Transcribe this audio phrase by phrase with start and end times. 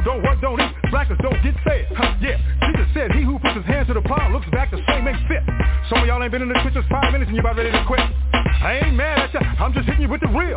[0.00, 0.72] Who don't work don't eat.
[0.90, 1.84] Blackers don't get fed.
[1.92, 2.40] Huh, yeah.
[2.64, 5.20] Jesus said he who puts his hand to the plow looks back the same ain't
[5.28, 5.44] fit.
[5.92, 7.84] Some of y'all ain't been in the trenches five minutes and you about ready to
[7.84, 8.00] quit.
[8.00, 9.40] I ain't mad at you.
[9.60, 10.56] I'm just hitting you with the real.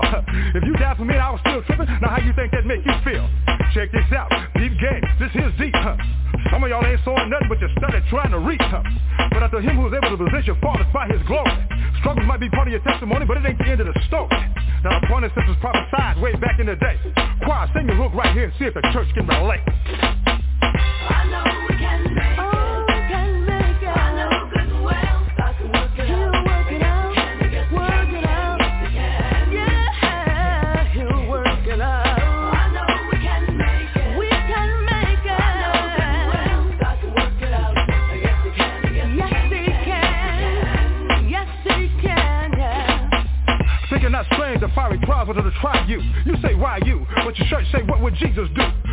[0.55, 2.85] If you died for me I was still tripping, now how you think that make
[2.87, 3.27] you feel?
[3.75, 4.31] Check this out.
[4.55, 5.03] Deep game.
[5.19, 5.75] This here's deep.
[5.75, 6.22] Huh?
[6.53, 8.85] Some of y'all ain't sawing nothing but you studied trying to reach huh?
[9.33, 11.49] But after him who's able to position fathers by his glory.
[11.97, 14.29] Struggles might be part of your testimony, but it ain't the end of the story.
[14.83, 17.01] Now the point is this was prophesied way back in the day.
[17.41, 19.65] Choir, sing your hook right here and see if the church can relate.
[19.65, 22.62] I know we can make
[45.23, 46.01] the wanted to try you.
[46.25, 47.05] You say, why you?
[47.15, 48.82] But your church say, what would Jesus do?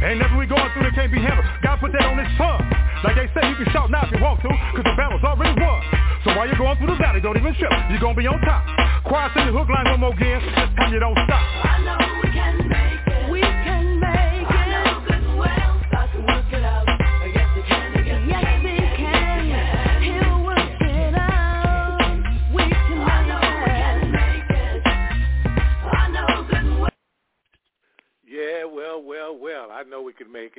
[0.00, 1.44] Ain't nothing we going through that can't be handled.
[1.62, 2.56] God put that on his son.
[3.04, 5.52] Like they say, you can shout now if you want to, cause the battle's already
[5.60, 5.80] won.
[6.24, 7.72] So while you're going through the valley, don't even trip.
[7.92, 8.64] You're gonna be on top.
[9.04, 10.40] Choir, sing the hook line one more again.
[10.40, 11.44] This time you don't stop.
[11.64, 12.89] I know we can make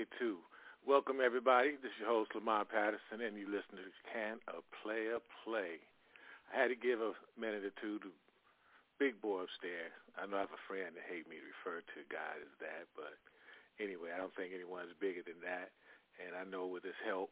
[0.02, 0.42] it too.
[0.82, 1.78] Welcome everybody.
[1.78, 5.78] This is your host Lamont Patterson, and you listen to Can a Player Play?
[6.50, 8.10] I had to give a minute or two to
[8.98, 9.94] Big Boy upstairs.
[10.18, 12.90] I know I have a friend that hate me to refer to God as that,
[12.98, 13.14] but
[13.78, 15.70] anyway, I don't think anyone's bigger than that.
[16.18, 17.30] And I know with his help,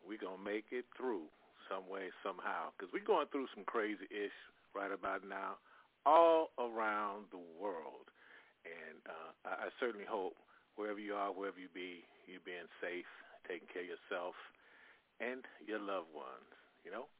[0.00, 1.28] we're gonna make it through
[1.68, 4.38] some way, somehow, because we're going through some crazy ish
[4.72, 5.60] right about now,
[6.08, 8.08] all around the world.
[8.64, 10.40] And uh, I, I certainly hope
[10.78, 13.10] wherever you are, wherever you be, you're being safe,
[13.50, 14.38] taking care of yourself
[15.18, 16.46] and your loved ones,
[16.86, 17.10] you know?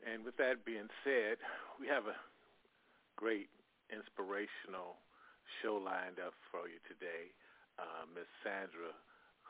[0.00, 1.36] And with that being said,
[1.76, 2.16] we have a
[3.20, 3.52] great
[3.92, 4.96] inspirational
[5.60, 7.28] show lined up for you today.
[7.76, 8.96] Uh, Miss Sandra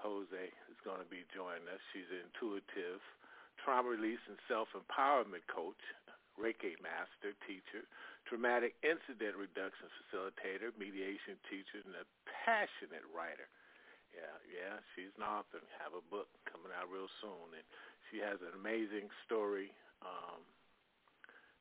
[0.03, 1.83] Jose is going to be joining us.
[1.95, 2.99] She's an intuitive
[3.63, 5.79] trauma release and self-empowerment coach,
[6.35, 7.87] Reiki master, teacher,
[8.29, 12.07] traumatic incident reduction facilitator, mediation teacher, and a
[12.45, 13.49] passionate writer.
[14.13, 15.61] Yeah, yeah, she's an author.
[15.81, 17.67] Have a book coming out real soon, and
[18.09, 19.73] she has an amazing story
[20.05, 20.41] um,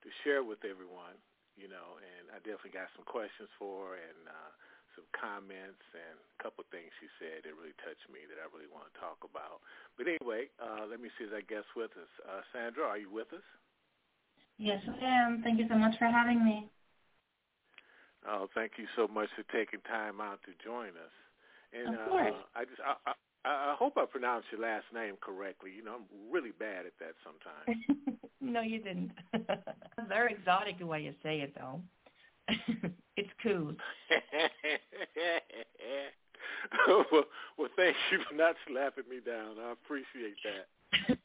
[0.03, 1.15] to share with everyone.
[1.57, 4.51] You know, and I definitely got some questions for her and uh,
[4.93, 8.45] some comments and a couple of things she said that really touched me that I
[8.53, 9.65] really want to talk about.
[9.97, 12.13] But anyway, uh, let me see if that guest with us.
[12.21, 13.45] Uh, Sandra, are you with us?
[14.57, 15.41] Yes, I am.
[15.43, 16.69] Thank you so much for having me.
[18.27, 21.15] Oh, thank you so much for taking time out to join us.
[21.73, 22.33] And Of course.
[22.33, 23.13] Uh, I just I, I
[23.45, 25.71] I hope I pronounced your last name correctly.
[25.75, 28.19] You know, I'm really bad at that sometimes.
[28.41, 29.11] no, you didn't.
[30.09, 31.81] Very exotic the way you say it, though.
[33.15, 33.73] it's cool.
[36.87, 37.23] well,
[37.57, 39.57] well, thank you for not slapping me down.
[39.61, 41.17] I appreciate that.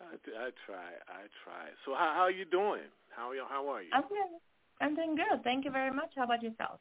[0.00, 0.90] I, I try.
[1.08, 1.72] I try.
[1.84, 2.88] So how how are you doing?
[3.14, 3.92] How are you, how are you?
[3.92, 4.32] I'm good.
[4.80, 5.40] I'm doing good.
[5.40, 6.12] Thank you very much.
[6.16, 6.80] How about yourself?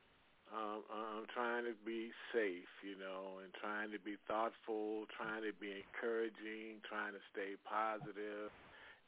[0.52, 5.56] Um, I'm trying to be safe, you know, and trying to be thoughtful, trying to
[5.58, 8.54] be encouraging, trying to stay positive,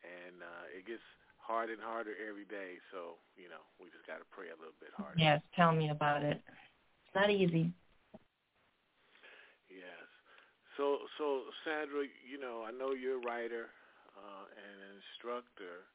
[0.01, 1.03] and uh, it gets
[1.37, 2.79] harder and harder every day.
[2.95, 5.19] So you know, we just got to pray a little bit harder.
[5.19, 6.39] Yes, tell me about it.
[6.39, 7.75] It's not easy.
[9.67, 10.07] Yes.
[10.77, 13.73] So, so Sandra, you know, I know you're a writer
[14.17, 15.85] uh, an instructor.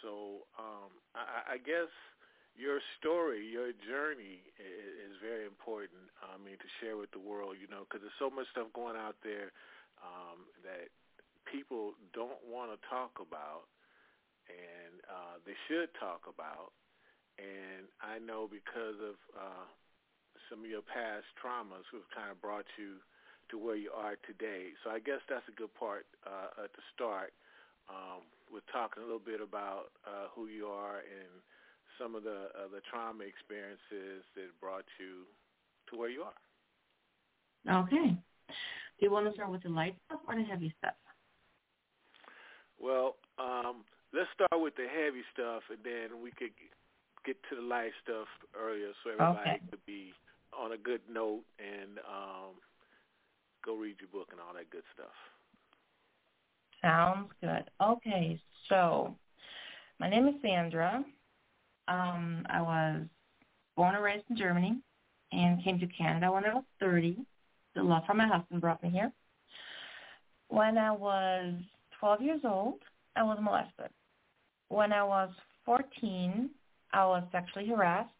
[0.00, 1.90] So, um, I, I guess
[2.54, 6.10] your story, your journey is, is very important.
[6.22, 8.98] I mean, to share with the world, you know, because there's so much stuff going
[8.98, 9.54] out there
[10.02, 10.90] um, that
[11.46, 13.70] people don't want to talk about,
[14.50, 16.74] and uh, they should talk about.
[17.38, 19.66] And I know because of uh,
[20.50, 22.98] some of your past traumas, who have kind of brought you
[23.50, 24.74] to where you are today.
[24.82, 27.32] So I guess that's a good part uh, uh, to start
[27.88, 31.42] um, with talking a little bit about uh, who you are and
[31.98, 35.24] some of the uh, the trauma experiences that brought you
[35.90, 36.36] to where you are.
[37.68, 38.14] Okay.
[38.98, 40.94] Do you want to start with the light stuff or the heavy stuff?
[42.80, 46.54] Well, um, let's start with the heavy stuff, and then we could
[47.26, 49.62] get to the light stuff earlier, so everybody Okay.
[49.70, 50.12] could be
[50.56, 52.56] on a good note and um,
[53.64, 55.14] go read your book and all that good stuff.
[56.82, 57.64] Sounds good.
[57.82, 59.14] Okay, so
[59.98, 61.04] my name is Sandra.
[61.88, 63.02] Um, I was
[63.76, 64.78] born and raised in Germany
[65.32, 67.16] and came to Canada when I was 30.
[67.74, 69.12] The love from my husband brought me here.
[70.48, 71.54] When I was
[72.00, 72.80] 12 years old,
[73.16, 73.90] I was molested.
[74.68, 75.30] When I was
[75.64, 76.50] 14,
[76.92, 78.10] I was sexually harassed.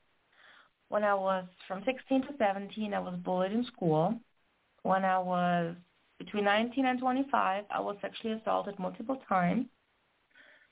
[0.88, 4.18] When I was from 16 to 17, I was bullied in school.
[4.82, 5.74] When I was
[6.18, 9.66] between 19 and 25, I was sexually assaulted multiple times.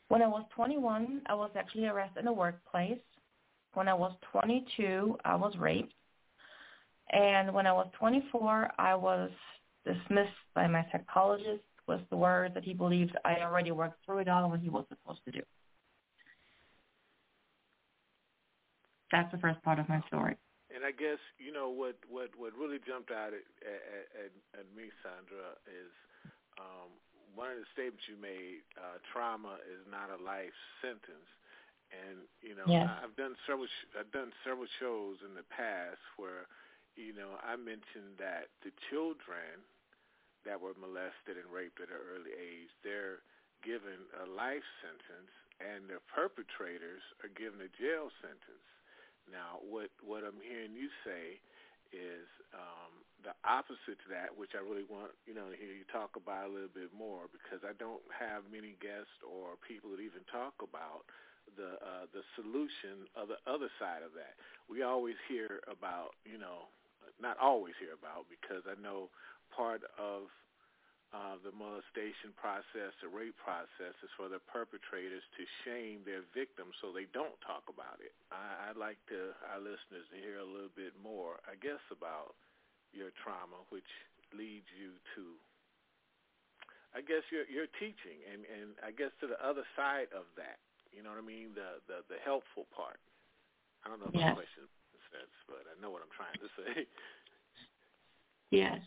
[0.08, 2.98] When I was 21, I was sexually harassed in the workplace.
[3.75, 5.93] When I was 22, I was raped.
[7.12, 9.31] And when I was 24, I was
[9.84, 14.28] dismissed by my psychologist was the word that he believed I already worked through it
[14.28, 15.42] all and what he was supposed to do.
[19.12, 20.37] That's the first part of my story.
[20.76, 24.67] And I guess you know what what what really jumped out at at, at, at
[24.76, 25.88] me, Sandra, is
[26.61, 26.93] um,
[27.32, 28.61] one of the statements you made.
[28.76, 30.52] Uh, trauma is not a life
[30.84, 31.31] sentence,
[31.88, 32.93] and you know Yes.
[33.00, 36.44] I've done several sh- I've done several shows in the past where
[36.93, 39.64] you know I mentioned that the children
[40.44, 43.25] that were molested and raped at an early age, they're
[43.64, 48.69] given a life sentence, and the perpetrators are given a jail sentence.
[49.31, 51.43] Now, what what I'm hearing you say
[51.94, 55.87] is um, the opposite to that, which I really want you know to hear you
[55.90, 60.02] talk about a little bit more, because I don't have many guests or people that
[60.02, 61.06] even talk about
[61.58, 64.38] the uh, the solution of the other side of that.
[64.70, 66.70] We always hear about you know,
[67.19, 69.11] not always hear about because I know
[69.55, 70.31] part of
[71.14, 76.74] uh, the molestation process, the rape process, is for the perpetrators to shame their victims
[76.82, 78.10] so they don't talk about it.
[78.34, 82.34] I, I'd like to our listeners to hear a little bit more, I guess, about
[82.90, 83.86] your trauma, which
[84.34, 85.38] leads you to,
[86.90, 90.58] I guess, your your teaching, and and I guess to the other side of that.
[90.90, 91.54] You know what I mean?
[91.54, 92.98] The the the helpful part.
[93.86, 94.34] I don't know if Yes.
[94.34, 96.74] my question makes sense, but I know what I'm trying to say.
[98.50, 98.80] Yes.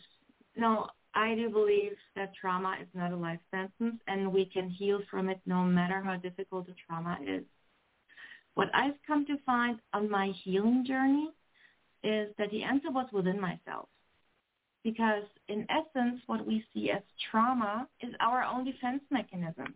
[0.56, 5.00] No, I do believe that trauma is not a life sentence and we can heal
[5.10, 7.42] from it no matter how difficult the trauma is.
[8.54, 11.30] What I've come to find on my healing journey
[12.04, 13.88] is that the answer was within myself.
[14.84, 19.74] Because in essence, what we see as trauma is our own defense mechanism.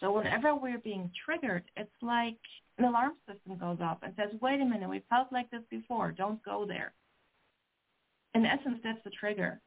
[0.00, 2.38] So whenever we're being triggered, it's like
[2.78, 6.12] an alarm system goes off and says, wait a minute, we felt like this before.
[6.12, 6.92] Don't go there.
[8.34, 9.60] In essence, that's the trigger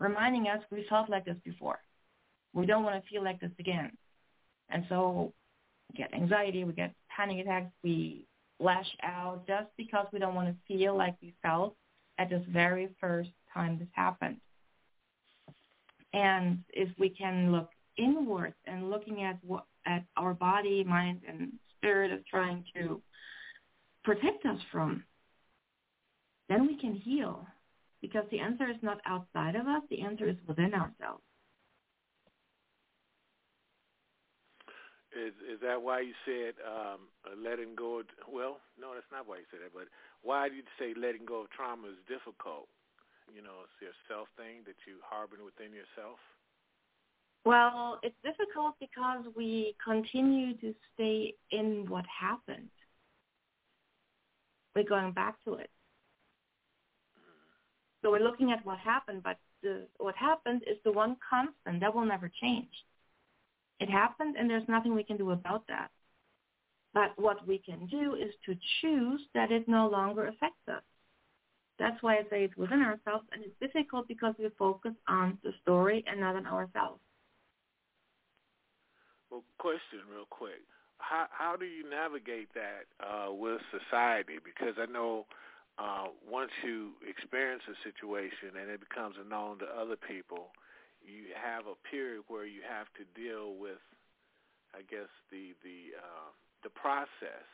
[0.00, 1.78] reminding us we felt like this before.
[2.52, 3.92] We don't want to feel like this again.
[4.70, 5.32] And so
[5.88, 8.26] we get anxiety, we get panic attacks, we
[8.58, 11.76] lash out just because we don't want to feel like we felt
[12.18, 14.38] at this very first time this happened.
[16.12, 21.52] And if we can look inward and looking at what at our body, mind, and
[21.76, 23.00] spirit is trying to
[24.04, 25.04] protect us from,
[26.48, 27.46] then we can heal
[28.00, 29.82] because the answer is not outside of us.
[29.90, 31.22] The answer is within ourselves.
[35.10, 37.98] Is is that why you said um, letting go?
[38.00, 39.74] Of, well, no, that's not why you said that.
[39.74, 39.90] But
[40.22, 42.68] why do you say letting go of trauma is difficult?
[43.34, 46.18] You know, it's your self thing that you harbor within yourself.
[47.44, 52.68] Well, it's difficult because we continue to stay in what happened.
[54.76, 55.70] We're going back to it.
[58.02, 61.94] So we're looking at what happened, but the, what happened is the one constant that
[61.94, 62.70] will never change.
[63.78, 65.90] It happened, and there's nothing we can do about that.
[66.92, 70.82] But what we can do is to choose that it no longer affects us.
[71.78, 75.52] That's why I say it's within ourselves, and it's difficult because we focus on the
[75.62, 77.00] story and not on ourselves.
[79.30, 80.60] Well, question real quick.
[80.98, 84.34] How how do you navigate that uh, with society?
[84.44, 85.26] Because I know
[85.78, 90.52] uh, once you experience a situation and it becomes known to other people,
[91.00, 93.80] you have a period where you have to deal with,
[94.74, 96.30] I guess the the uh,
[96.62, 97.46] the process.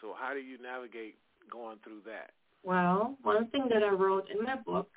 [0.00, 1.16] So how do you navigate
[1.50, 2.30] going through that?
[2.62, 4.88] Well, one thing that I wrote in my book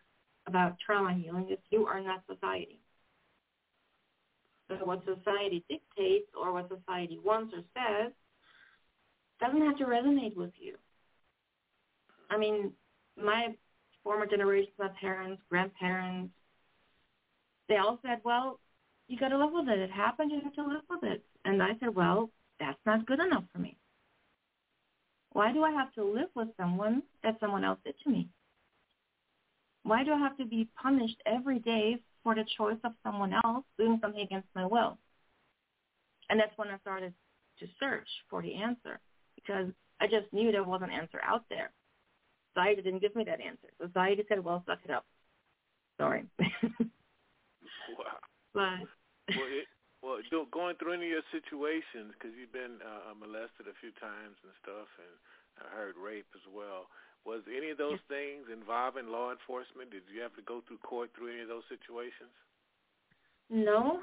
[0.48, 2.80] about trauma healing is you are not society.
[4.70, 8.12] So what society dictates or what society wants or says
[9.40, 10.76] doesn't have to resonate with you.
[12.30, 12.72] I mean,
[13.22, 13.56] my
[14.04, 16.34] former generations, my parents, grandparents,
[17.70, 18.60] they all said, well,
[19.08, 19.80] you got to live with it.
[19.80, 20.32] It happened.
[20.32, 21.24] You have to live with it.
[21.46, 22.30] And I said, well,
[22.60, 23.78] that's not good enough for me.
[25.34, 28.30] Why do I have to live with someone that someone else did to me?
[29.84, 33.64] Why do I have to be punished every day for the choice of someone else
[33.78, 34.98] doing something against my will?
[36.30, 37.14] And that's when I started
[37.60, 39.00] to search for the answer
[39.36, 39.68] because
[40.02, 41.72] I just knew there was an answer out there.
[42.58, 43.70] Society didn't give me that answer.
[43.78, 45.06] Society said, well, suck it up.
[46.02, 46.26] Sorry.
[46.42, 48.18] wow.
[48.50, 48.82] But
[49.30, 49.70] well, it,
[50.02, 53.94] well, do, going through any of your situations, because you've been uh, molested a few
[54.02, 55.14] times and stuff, and
[55.62, 56.90] I heard rape as well.
[57.30, 59.94] Was any of those things involving law enforcement?
[59.94, 62.34] Did you have to go through court through any of those situations?
[63.54, 64.02] No.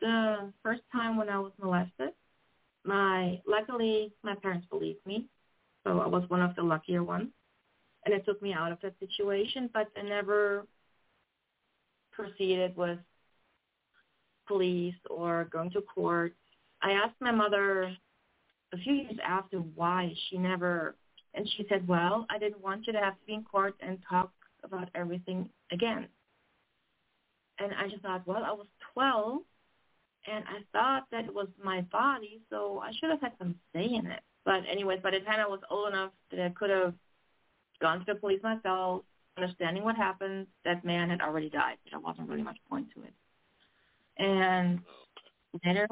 [0.00, 2.18] The first time when I was molested,
[2.82, 5.30] my luckily my parents believed me,
[5.88, 7.28] so I was one of the luckier ones,
[8.04, 9.70] and it took me out of that situation.
[9.72, 10.66] But I never
[12.12, 12.98] proceeded with
[14.46, 16.34] police or going to court.
[16.82, 17.96] I asked my mother
[18.72, 20.94] a few years after why she never,
[21.34, 23.98] and she said, well, I didn't want you to have to be in court and
[24.08, 24.30] talk
[24.64, 26.06] about everything again.
[27.58, 29.38] And I just thought, well, I was 12
[30.30, 33.84] and I thought that it was my body, so I should have had some say
[33.84, 34.20] in it.
[34.48, 36.94] But anyways, by the time I was old enough that I could have
[37.82, 39.02] gone to the police myself,
[39.36, 41.76] understanding what happened, that man had already died.
[41.90, 43.12] There wasn't really much point to it.
[44.16, 44.80] And
[45.66, 45.86] later,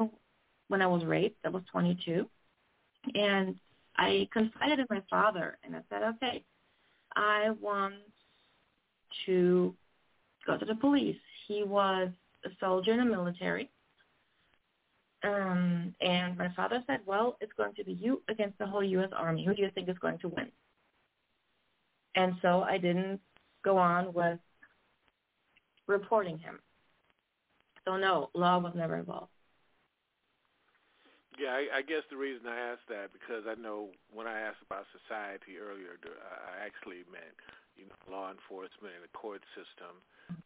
[0.69, 2.27] when I was raped, I was 22,
[3.13, 3.55] and
[3.95, 6.43] I confided in my father, and I said, okay,
[7.15, 7.93] I want
[9.27, 9.75] to
[10.47, 11.15] go to the police.
[11.47, 12.09] He was
[12.43, 13.69] a soldier in the military.
[15.27, 19.09] Um, and my father said, well, it's going to be you against the whole U.S.
[19.15, 19.45] Army.
[19.45, 20.51] Who do you think is going to win?
[22.15, 23.19] And so I didn't
[23.63, 24.39] go on with
[25.87, 26.59] reporting him.
[27.85, 29.31] So no, law was never involved.
[31.39, 34.63] Yeah, I, I guess the reason I asked that because I know when I asked
[34.65, 37.37] about society earlier, I actually meant
[37.77, 40.01] you know law enforcement and the court system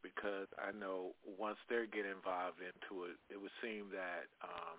[0.06, 4.78] because I know once they get involved into it, it would seem that um,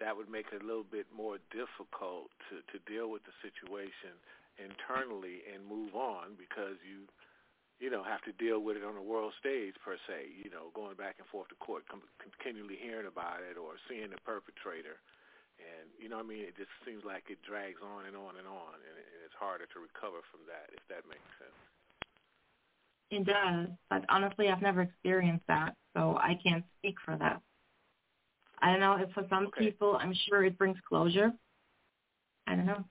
[0.00, 4.16] that would make it a little bit more difficult to to deal with the situation
[4.56, 7.06] internally and move on because you
[7.78, 10.32] you know have to deal with it on the world stage per se.
[10.32, 11.84] You know, going back and forth to court,
[12.30, 15.02] continually hearing about it or seeing the perpetrator.
[15.58, 18.38] And you know, what I mean, it just seems like it drags on and on
[18.38, 18.94] and on, and
[19.26, 21.58] it's harder to recover from that, if that makes sense.
[23.10, 27.40] It does, but honestly, I've never experienced that, so I can't speak for that.
[28.60, 29.58] I don't know if for some Okay.
[29.58, 31.32] people, I'm sure it brings closure.
[32.46, 32.84] I don't know.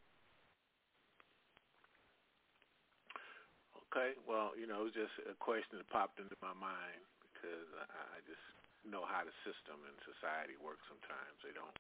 [3.89, 7.01] Okay, well, you know, it was just a question that popped into my mind
[7.33, 8.43] because I, just
[8.85, 10.83] know how the system and society works.
[10.91, 11.75] Sometimes they don't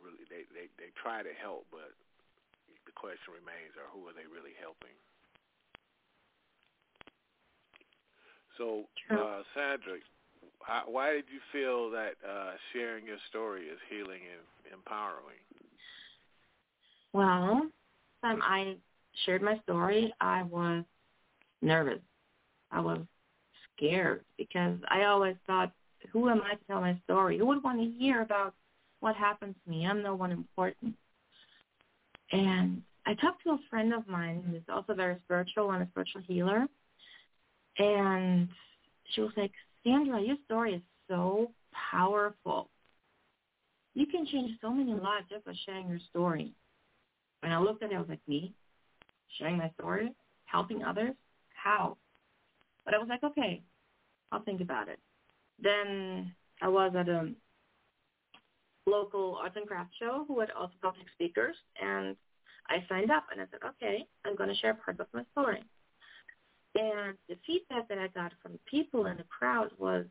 [0.00, 1.92] really they they they try to help, but
[2.88, 4.96] the question remains: Are who are they really helping?
[8.58, 9.98] So, uh, Sandra,
[10.86, 15.38] why did you feel that uh, sharing your story is healing and empowering?
[17.12, 17.68] Well,
[18.22, 18.76] time I
[19.24, 20.84] shared my story, I was
[21.62, 22.00] nervous.
[22.70, 23.00] I was
[23.76, 25.72] scared because I always thought,
[26.12, 27.38] who am I to tell my story?
[27.38, 28.54] Who would want to hear about
[29.00, 29.86] what happened to me?
[29.86, 30.94] I'm no one important.
[32.32, 36.22] And I talked to a friend of mine who's also very spiritual and a spiritual
[36.26, 36.66] healer.
[37.78, 38.48] And
[39.12, 39.52] she was like,
[39.82, 41.50] Sandra, your story is so
[41.90, 42.70] powerful.
[43.94, 46.52] You can change so many lives just by sharing your story.
[47.42, 48.54] And I looked at it, I was like, me?
[49.38, 50.12] Sharing my story?
[50.46, 51.14] Helping others?
[51.54, 51.96] How?
[52.84, 53.62] But I was like, okay,
[54.32, 54.98] I'll think about it.
[55.62, 57.32] Then I was at a
[58.86, 62.16] local arts and crafts show who had also public speakers, and
[62.68, 65.62] I signed up and I said, okay, I'm going to share part of my story.
[66.74, 70.06] And the feedback that I got from people in the crowd was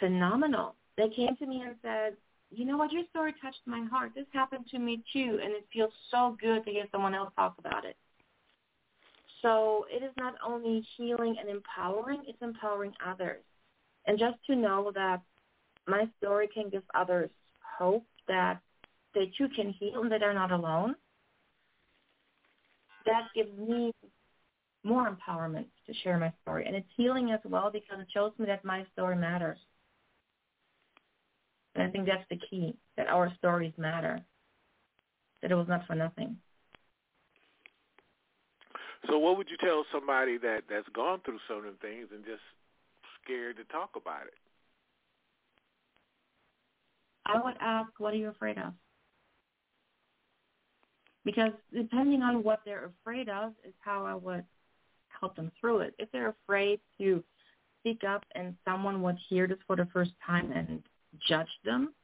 [0.00, 0.74] phenomenal.
[0.96, 2.16] They came to me and said,
[2.50, 4.12] you know what, your story touched my heart.
[4.14, 7.54] This happened to me too, and it feels so good to hear someone else talk
[7.58, 7.96] about it.
[9.40, 13.42] So it is not only healing and empowering, it's empowering others.
[14.06, 15.20] And just to know that
[15.86, 17.30] my story can give others
[17.78, 18.60] hope that
[19.14, 20.94] they too can heal and that they're not alone,
[23.06, 23.92] that gives me
[24.84, 26.66] more empowerment to share my story.
[26.66, 29.58] And it's healing as well because it shows me that my story matters.
[31.74, 34.20] And I think that's the key, that our stories matter,
[35.40, 36.36] that it was not for nothing.
[39.08, 42.42] So what would you tell somebody that, that's gone through certain things and just
[43.22, 44.34] scared to talk about it?
[47.26, 48.72] I would ask, what are you afraid of?
[51.24, 54.44] Because depending on what they're afraid of is how I would
[55.22, 55.94] help them through it.
[55.98, 57.22] If they're afraid to
[57.80, 60.82] speak up and someone would hear this for the first time and
[61.28, 61.94] judge them,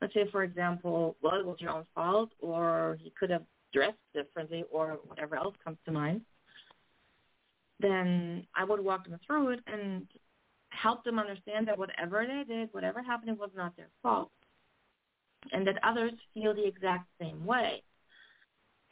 [0.00, 3.98] let's say, for example, well, it was your own fault or he could have dressed
[4.14, 6.22] differently or whatever else comes to mind,
[7.80, 10.06] then I would walk them through it and
[10.70, 14.30] help them understand that whatever they did, whatever happened, it was not their fault.
[15.52, 17.82] And that others feel the exact same way.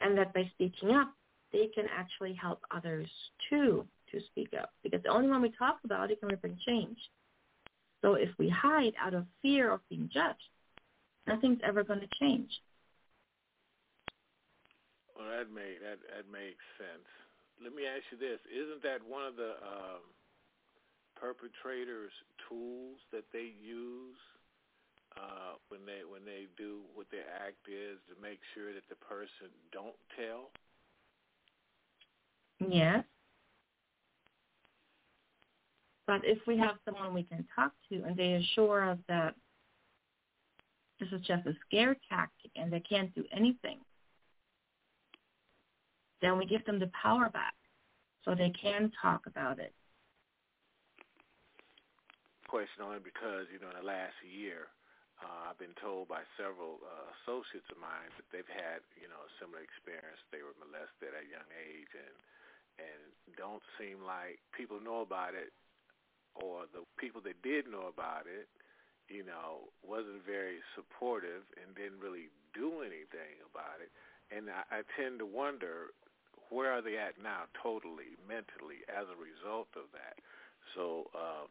[0.01, 1.13] And that by speaking up,
[1.51, 3.07] they can actually help others
[3.49, 4.71] too to speak up.
[4.83, 6.97] Because the only when we talk about it can we bring change.
[8.01, 10.49] So if we hide out of fear of being judged,
[11.27, 12.49] nothing's ever going to change.
[15.15, 17.05] Well, that make that that makes sense.
[17.61, 20.01] Let me ask you this: Isn't that one of the um,
[21.13, 22.15] perpetrators'
[22.49, 24.17] tools that they use
[25.13, 28.97] uh, when they when they do what their act is to make sure that the
[28.97, 30.49] person don't tell?
[32.69, 33.03] Yes.
[36.07, 39.35] But if we have someone we can talk to and they assure us that
[40.99, 43.79] this is just a scare tactic and they can't do anything,
[46.21, 47.55] then we give them the power back
[48.23, 49.73] so they can talk about it.
[52.47, 54.67] Question only because, you know, in the last year,
[55.23, 59.21] uh, I've been told by several uh, associates of mine that they've had, you know,
[59.23, 60.19] a similar experience.
[60.29, 62.15] They were molested at a young age and
[62.81, 65.53] and don't seem like people know about it
[66.33, 68.47] or the people that did know about it,
[69.11, 73.91] you know, wasn't very supportive and didn't really do anything about it.
[74.31, 75.91] And I, I tend to wonder
[76.49, 80.19] where are they at now totally mentally as a result of that.
[80.75, 81.47] So uh,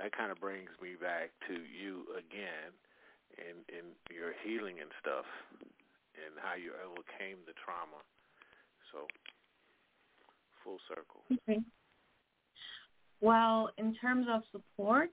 [0.00, 2.72] that kind of brings me back to you again
[3.36, 5.28] and, and your healing and stuff
[6.16, 8.00] and how you overcame the trauma.
[8.92, 9.08] So
[10.64, 11.22] full circle.
[11.48, 11.60] Okay.
[13.20, 15.10] Well, in terms of support,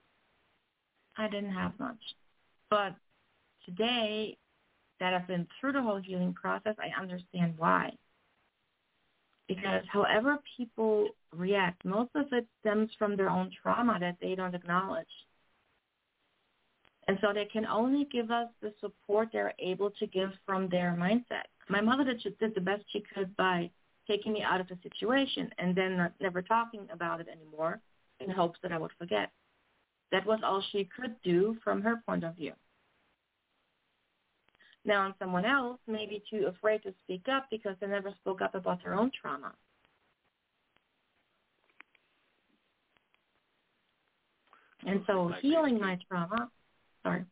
[1.16, 2.00] I didn't have much.
[2.68, 2.94] But
[3.64, 4.36] today
[5.00, 7.92] that I've been through the whole healing process, I understand why.
[9.48, 14.54] Because however people react, most of it stems from their own trauma that they don't
[14.54, 15.06] acknowledge.
[17.08, 20.96] And so they can only give us the support they're able to give from their
[20.96, 21.48] mindset.
[21.68, 23.70] My mother did, did the best she could by
[24.10, 27.80] taking me out of the situation and then not, never talking about it anymore
[28.18, 29.30] in hopes that I would forget.
[30.10, 32.52] That was all she could do from her point of view.
[34.84, 38.40] Now, on someone else may be too afraid to speak up because they never spoke
[38.40, 39.52] up about their own trauma.
[44.86, 46.50] And so Like healing my trauma,
[47.02, 47.24] sorry.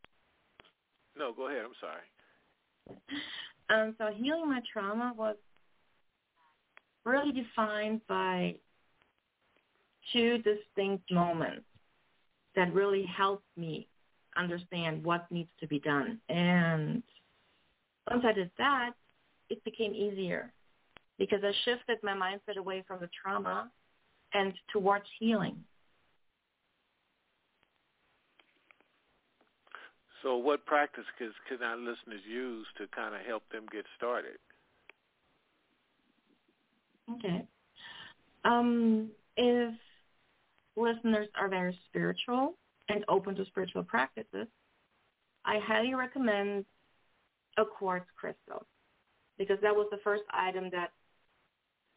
[1.19, 1.63] No, go ahead.
[1.65, 3.01] I'm sorry.
[3.71, 5.37] Um, so healing my trauma was
[7.09, 8.55] really defined by
[10.13, 11.65] two distinct moments
[12.57, 13.89] that really helped me
[14.37, 16.19] understand what needs to be done.
[16.29, 17.03] And
[18.11, 18.93] once I did that,
[19.51, 20.53] it became easier
[21.19, 23.71] because I shifted my mindset away from the trauma
[24.35, 25.57] and towards healing.
[30.23, 34.39] So what practice could, could our listeners use to kind of help them get started?
[37.15, 37.47] Okay.
[38.45, 39.75] Um, if
[40.77, 42.55] listeners are very spiritual
[42.89, 44.47] and open to spiritual practices,
[45.45, 46.65] I highly recommend
[47.57, 48.67] a quartz crystal
[49.39, 50.91] because that was the first item that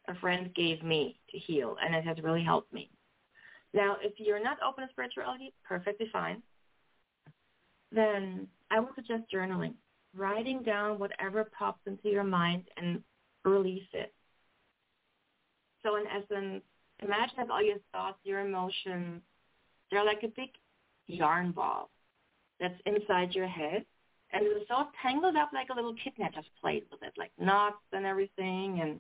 [0.08, 2.90] a friend gave me to heal, and it has really helped me.
[3.74, 6.42] Now, if you're not open to spirituality, perfectly fine.
[7.92, 9.74] Then I would suggest journaling,
[10.16, 13.04] writing down whatever pops into your mind and
[13.44, 14.14] release it.
[15.84, 16.64] So in essence,
[17.02, 19.22] imagine that all your thoughts, your emotions,
[19.92, 20.50] they're like a big
[21.08, 21.90] yarn ball
[22.60, 23.86] that's inside your head.
[24.34, 27.32] And it's all tangled up like a little kitten that just plays with it, like
[27.40, 28.80] knots and everything.
[28.82, 29.00] And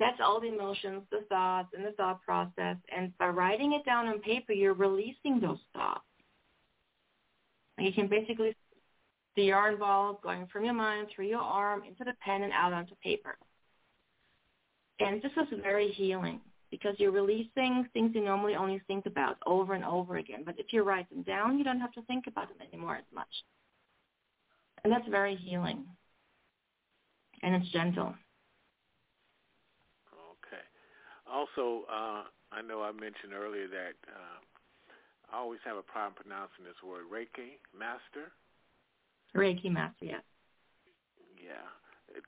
[0.00, 2.76] That's all the emotions, the thoughts, and the thought process.
[2.94, 6.02] And by writing it down on paper, you're releasing those thoughts.
[7.78, 8.54] You can basically
[9.36, 12.72] the yarn ball going from your mind through your arm into the pen and out
[12.72, 13.36] onto paper.
[15.00, 19.74] And this is very healing because you're releasing things you normally only think about over
[19.74, 20.42] and over again.
[20.44, 23.04] But if you write them down, you don't have to think about them anymore as
[23.14, 23.28] much.
[24.84, 25.84] And that's very healing.
[27.42, 28.14] And it's gentle.
[30.32, 30.62] Okay.
[31.30, 36.64] Also, uh, I know I mentioned earlier that uh, I always have a problem pronouncing
[36.64, 38.32] this word, Reiki Master.
[39.34, 40.22] Reiki Master, yes.
[41.44, 41.66] Yeah.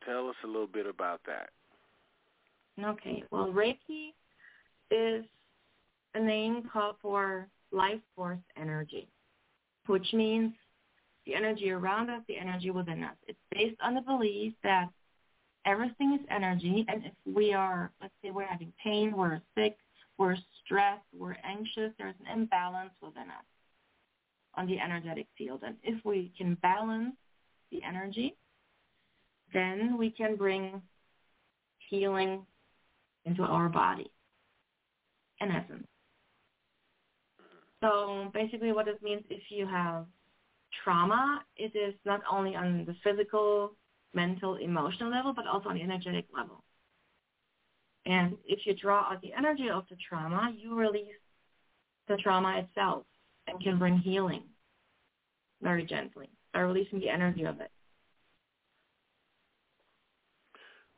[0.04, 1.50] Tell us a little bit about that.
[2.82, 3.24] Okay.
[3.30, 4.12] Well, Reiki
[4.90, 5.24] is
[6.14, 9.08] a name called for life force energy,
[9.86, 10.52] which means
[11.26, 13.16] the energy around us, the energy within us.
[13.26, 14.88] It's based on the belief that
[15.66, 19.76] everything is energy, and if we are, let's say we're having pain, we're sick,
[20.16, 23.44] we're stressed, we're anxious, there's an imbalance within us
[24.54, 25.60] on the energetic field.
[25.64, 27.14] And if we can balance
[27.70, 28.34] the energy,
[29.52, 30.80] then we can bring
[31.90, 32.46] healing
[33.28, 34.10] into our body,
[35.40, 35.86] in essence.
[37.82, 40.06] So basically what this means, if you have
[40.82, 43.72] trauma, it is not only on the physical,
[44.14, 46.64] mental, emotional level, but also on the energetic level.
[48.06, 51.20] And if you draw out the energy of the trauma, you release
[52.08, 53.04] the trauma itself
[53.46, 54.44] and can bring healing
[55.62, 57.70] very gently by releasing the energy of it.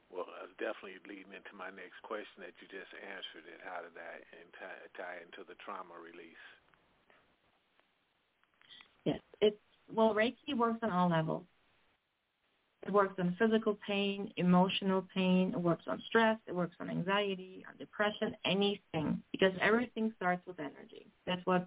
[0.08, 3.58] Well, that's definitely leading into my next question that you just answered it.
[3.64, 4.20] How did that
[4.54, 6.44] tie, tie into the trauma release?
[9.08, 9.56] Yes, it's
[9.92, 11.44] well, Reiki works on all levels.
[12.86, 15.52] It works on physical pain, emotional pain.
[15.54, 16.38] It works on stress.
[16.46, 21.06] It works on anxiety, on depression, anything, because everything starts with energy.
[21.26, 21.66] That's what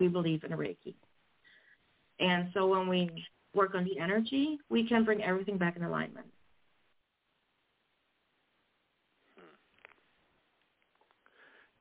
[0.00, 0.94] we believe in Reiki.
[2.20, 3.10] And so when we
[3.54, 6.26] work on the energy, we can bring everything back in alignment.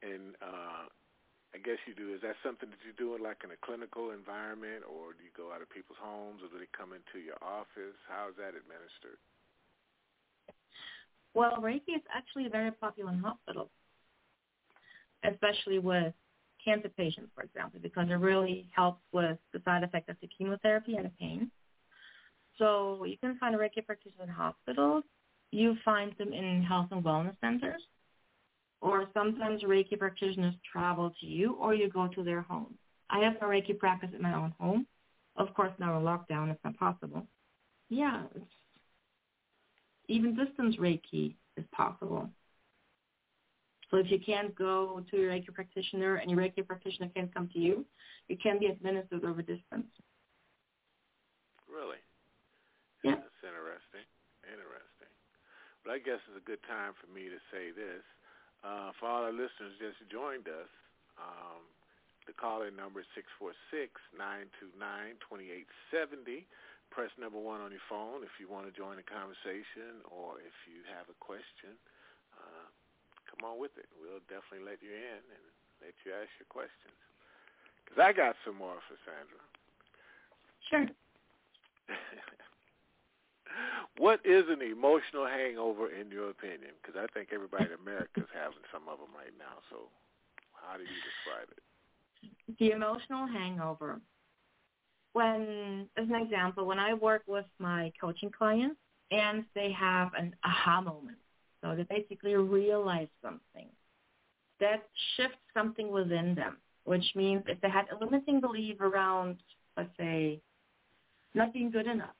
[0.08, 0.88] And uh,
[1.54, 2.15] I guess you do.
[2.15, 5.34] Is that something that you do in like in a clinical environment, or do you
[5.36, 7.98] go out of people's homes, or do they come into your office?
[8.08, 9.20] How is that administered?
[11.34, 13.70] Well, Reiki is actually very popular in hospitals,
[15.24, 16.13] especially with
[16.63, 20.96] cancer patients, for example, because it really helps with the side effect of the chemotherapy
[20.96, 21.52] and the pain.
[22.58, 25.04] So you can find Reiki practitioner in hospitals.
[25.52, 27.82] You find them in health and wellness centers
[28.82, 32.76] or sometimes Reiki practitioners travel to you or you go to their home.
[33.10, 34.86] I have a Reiki practice in my own home.
[35.36, 37.26] Of course, now a lockdown, it's not possible.
[37.90, 38.24] Yeah,
[40.08, 42.30] even distance Reiki is possible.
[43.90, 47.50] So if you can't go to your Reiki practitioner and your Reiki practitioner can't come
[47.54, 47.86] to you,
[48.28, 49.88] it can be administered over distance.
[51.72, 52.00] Really?
[53.04, 53.16] Yeah.
[53.16, 54.04] That's interesting.
[54.44, 55.12] Interesting.
[55.84, 58.04] But I guess it's a good time for me to say this.
[58.65, 60.70] Uh, for all our listeners just joined us,
[61.17, 61.62] um,
[62.26, 63.08] the call-in number is
[64.17, 66.43] 646-929-2870.
[66.91, 70.56] Press number one on your phone if you want to join the conversation or if
[70.67, 71.76] you have a question.
[72.36, 72.67] Uh,
[73.28, 73.88] come on with it.
[74.00, 75.43] We'll definitely let you in and
[75.84, 76.96] let you ask your questions.
[77.84, 79.39] Because I got some more for Sandra.
[80.67, 80.88] Sure.
[83.98, 86.72] what is an emotional hangover in your opinion?
[86.82, 89.60] Because I think everybody in America is having some of them right now.
[89.70, 89.89] So
[90.54, 91.63] how do you describe it?
[92.60, 94.00] The emotional hangover.
[95.13, 98.78] When, as an example, when I work with my coaching clients
[99.10, 101.17] and they have an aha moment,
[101.63, 103.67] so they basically realize something,
[104.60, 109.38] that shifts something within them, which means if they had a limiting belief around,
[109.76, 110.39] let's say,
[111.34, 112.15] not being good enough,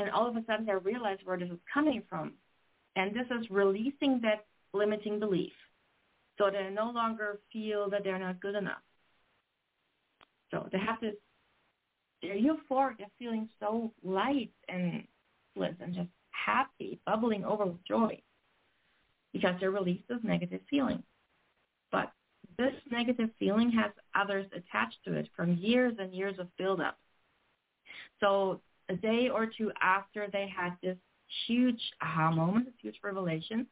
[0.00, 2.32] and all of a sudden they realize where this is coming from.
[2.96, 5.52] And this is releasing that limiting belief.
[6.38, 8.82] So they no longer feel that they're not good enough.
[10.50, 11.14] So they have this,
[12.22, 15.04] they're euphoric, they're feeling so light and
[15.54, 18.20] bliss and just happy, bubbling over with joy
[19.32, 21.02] because they released this negative feeling.
[21.92, 22.10] But
[22.58, 26.98] this negative feeling has others attached to it from years and years of buildup.
[28.20, 28.60] So
[28.90, 30.96] a day or two after they had this
[31.46, 33.66] huge aha moment, this huge revelation,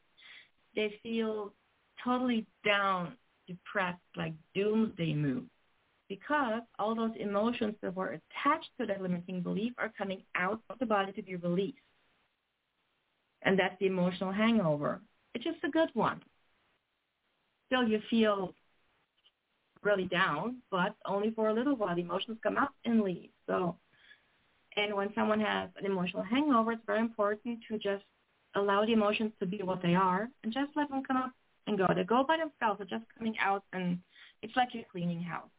[0.77, 1.53] they feel
[2.03, 3.15] totally down,
[3.47, 5.49] depressed, like doomsday mood.
[6.09, 10.79] Because all those emotions that were attached to that limiting belief are coming out of
[10.79, 11.77] the body to be released.
[13.43, 15.01] And that's the emotional hangover.
[15.35, 16.23] it's just a good one.
[17.67, 18.55] Still, you feel
[19.83, 21.95] really down, but only for a little while.
[21.95, 23.29] The emotions come up and leave.
[23.47, 23.77] So,
[24.79, 28.05] and when someone has an emotional hangover, it's very important to just
[28.55, 31.33] allow the emotions to be what they are and just let them come up
[31.67, 31.87] and go.
[31.95, 32.79] They go by themselves.
[32.79, 33.99] They're just coming out, and
[34.43, 35.51] it's like you're cleaning house.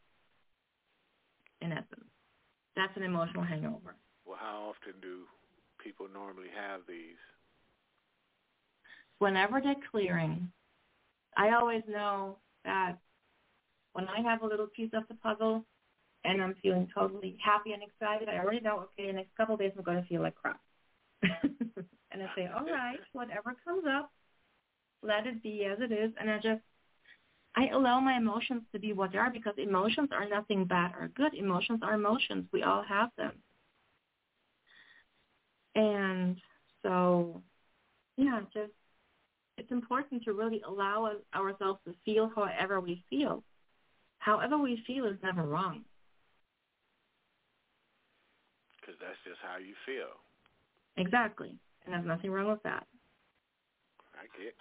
[1.62, 2.10] In essence,
[2.77, 3.95] that's an emotional hangover.
[4.25, 5.23] Well, how often do
[5.84, 7.19] people normally have these?
[9.17, 10.49] Whenever they're clearing,
[11.36, 12.95] I always know that
[13.91, 15.65] when I have a little piece of the puzzle
[16.25, 19.62] and I'm feeling totally happy and excited, I already know, okay, the next couple of
[19.62, 20.60] days I'm going to feel like crap.
[21.23, 24.12] and I say, all right, whatever comes up,
[25.01, 26.12] let it be as it is.
[26.19, 26.62] And I just,
[27.55, 31.10] I allow my emotions to be what they are because emotions are nothing bad or
[31.15, 31.34] good.
[31.34, 32.45] Emotions are emotions.
[32.51, 33.34] We all have them.
[35.75, 36.38] And
[36.84, 37.41] so,
[38.17, 38.71] yeah, just
[39.58, 43.43] it's important to really allow ourselves to feel however we feel.
[44.19, 45.84] However we feel is never wrong.
[48.89, 50.17] Because that's just how you feel.
[50.97, 51.54] Exactly.
[51.86, 52.88] And there's nothing wrong with that.
[54.17, 54.56] I get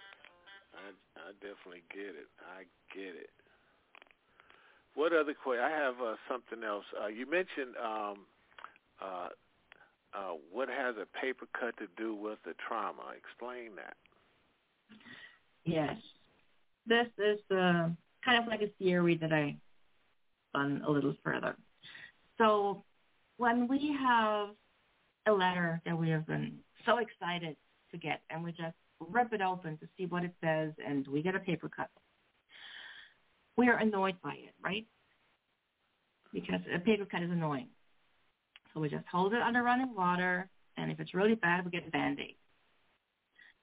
[0.77, 2.29] I I definitely get it.
[2.45, 3.31] I get it.
[4.93, 5.63] What other question?
[5.65, 6.85] I have uh, something else.
[6.93, 8.17] Uh, you mentioned um,
[9.01, 9.29] uh,
[10.13, 13.13] uh, what has a paper cut to do with the trauma.
[13.17, 13.97] Explain that.
[15.65, 15.97] Yes.
[16.85, 17.89] This is uh,
[18.23, 19.55] kind of like a theory that I
[20.53, 21.55] done a little further.
[22.37, 22.83] So
[23.39, 24.49] when we have
[25.25, 27.55] a letter that we have been so excited
[27.89, 31.21] to get and we just rip it open to see what it says and we
[31.23, 31.89] get a paper cut,
[33.55, 34.85] we are annoyed by it, right?
[36.33, 37.69] Because a paper cut is annoying.
[38.73, 41.87] So we just hold it under running water and if it's really bad, we get
[41.87, 42.35] a Band-Aid.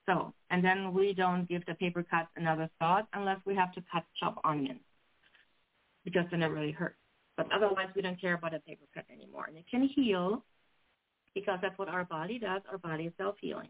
[0.07, 3.83] So, and then we don't give the paper cut another thought unless we have to
[3.91, 4.79] cut chop onions
[6.03, 6.97] because then it really hurts.
[7.37, 9.45] But otherwise, we don't care about a paper cut anymore.
[9.47, 10.43] And it can heal
[11.33, 12.61] because that's what our body does.
[12.69, 13.69] Our body is self-healing.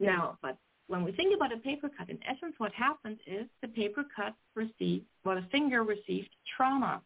[0.00, 0.56] Now, but
[0.88, 4.34] when we think about a paper cut, in essence, what happens is the paper cut
[4.56, 7.00] received, well, the finger received trauma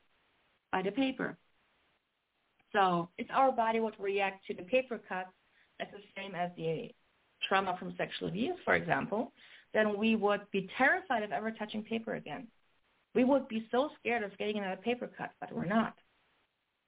[0.72, 1.36] by the paper.
[2.72, 5.28] So it's our body what react to the paper cut
[5.80, 6.90] as the same as the
[7.46, 9.32] trauma from sexual abuse, for example,
[9.74, 12.46] then we would be terrified of ever touching paper again.
[13.14, 15.94] We would be so scared of getting another paper cut, but we're not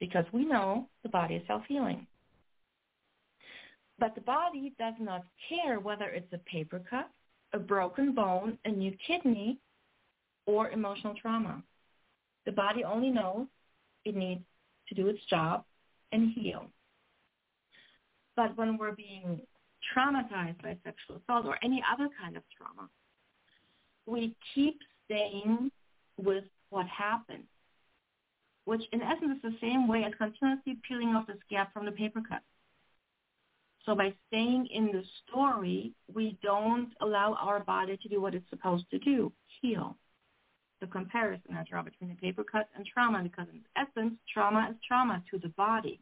[0.01, 2.07] because we know the body is self-healing.
[3.99, 7.09] But the body does not care whether it's a paper cut,
[7.55, 9.59] a broken bone, a new kidney,
[10.47, 11.63] or emotional trauma.
[12.45, 13.47] The body only knows
[14.05, 14.43] it needs
[14.89, 15.65] to do its job
[16.13, 16.67] and heal.
[18.37, 19.41] But when we're being
[19.97, 22.89] traumatized by sexual assault or any other kind of trauma,
[24.07, 25.71] we keep staying
[26.17, 27.45] with what happened,
[28.65, 31.93] which in essence is the same way as continuously peeling off the scab from the
[31.93, 32.43] paper cut.
[33.85, 38.51] So by staying in the story, we don't allow our body to do what it's
[38.51, 39.97] supposed to do, heal.
[40.81, 44.77] The comparison I draw between the paper cut and trauma, because in essence, trauma is
[44.87, 46.01] trauma to the body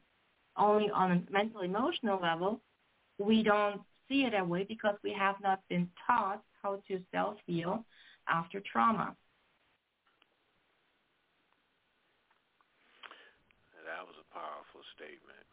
[0.57, 2.61] only on a mental emotional level,
[3.19, 7.37] we don't see it that way because we have not been taught how to self
[7.47, 7.85] heal
[8.29, 9.15] after trauma.
[13.85, 15.45] That was a powerful statement.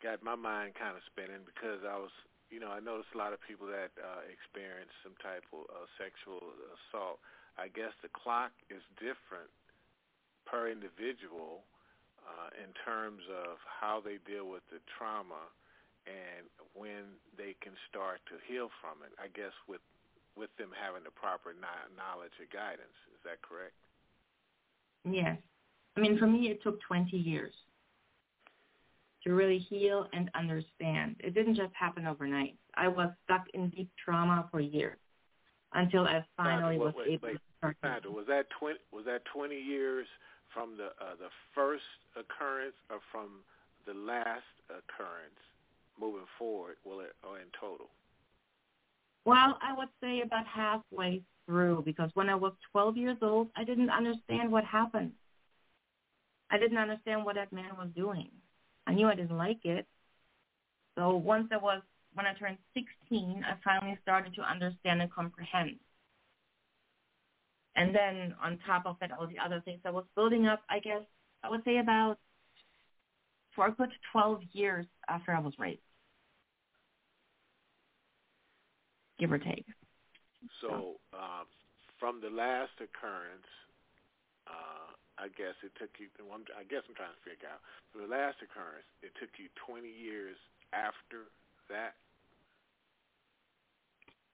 [0.00, 2.12] Got my mind kind of spinning because I was,
[2.48, 5.84] you know, I noticed a lot of people that uh, experience some type of uh,
[6.00, 6.40] sexual
[6.72, 7.20] assault.
[7.60, 9.52] I guess the clock is different
[10.48, 11.68] per individual
[12.24, 15.52] uh, in terms of how they deal with the trauma
[16.08, 19.12] and when they can start to heal from it.
[19.20, 19.84] I guess with
[20.32, 22.96] with them having the proper knowledge or guidance.
[23.12, 23.76] Is that correct?
[25.04, 25.36] Yes.
[25.96, 27.52] I mean, for me, it took 20 years
[29.24, 31.16] to really heal and understand.
[31.20, 32.56] It didn't just happen overnight.
[32.74, 34.98] I was stuck in deep trauma for years
[35.74, 37.76] until I finally Sandra, was wait, able wait, to start.
[37.82, 40.06] Sandra, was that 20 was that 20 years
[40.52, 41.84] from the uh, the first
[42.16, 43.44] occurrence or from
[43.86, 45.40] the last occurrence
[45.98, 47.86] moving forward, will it or in total?
[49.24, 53.64] Well, I would say about halfway through because when I was 12 years old, I
[53.64, 55.12] didn't understand what happened.
[56.50, 58.30] I didn't understand what that man was doing.
[58.86, 59.86] I knew I didn't like it.
[60.96, 61.82] So once I was,
[62.14, 65.76] when I turned 16, I finally started to understand and comprehend.
[67.76, 70.80] And then on top of that, all the other things I was building up, I
[70.80, 71.02] guess
[71.42, 72.18] I would say about
[73.54, 75.82] for a good 12 years after I was raped.
[79.20, 79.66] give or take.
[80.60, 81.46] So um,
[82.00, 83.46] from the last occurrence,
[84.48, 84.89] uh,
[85.20, 86.08] I guess it took you.
[86.56, 87.60] I guess I'm trying to figure out.
[87.92, 90.40] For the last occurrence, it took you 20 years
[90.72, 91.28] after
[91.68, 92.00] that.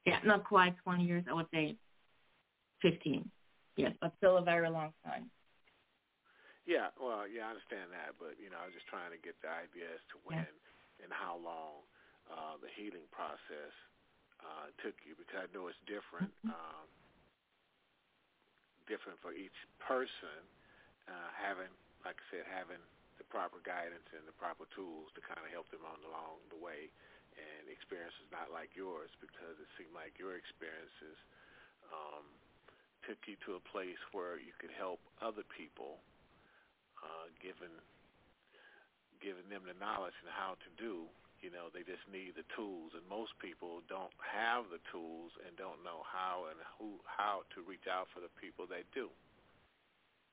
[0.06, 1.26] Yeah, not quite 20 years.
[1.26, 1.74] I would say
[2.86, 3.26] 15.
[3.74, 5.28] Yes, but still a very long time.
[6.64, 9.38] Yeah, well, yeah, I understand that, but you know, I was just trying to get
[9.38, 11.02] the idea as to when yeah.
[11.06, 11.86] and how long
[12.26, 13.74] uh, the healing process
[14.42, 16.50] uh, took you, because I know it's different, mm-hmm.
[16.50, 16.86] um,
[18.90, 20.42] different for each person.
[21.06, 21.70] Uh, having,
[22.02, 22.82] like I said, having
[23.18, 26.58] the proper guidance and the proper tools to kind of help them on along the
[26.58, 26.90] way,
[27.38, 31.18] and experiences not like yours, because it seemed like your experiences
[31.94, 32.26] um,
[33.06, 36.02] took you to a place where you could help other people,
[37.00, 37.70] uh, given
[39.22, 41.08] giving them the knowledge and how to do
[41.44, 45.52] you know, they just need the tools, and most people don't have the tools and
[45.60, 49.12] don't know how and who how to reach out for the people they do.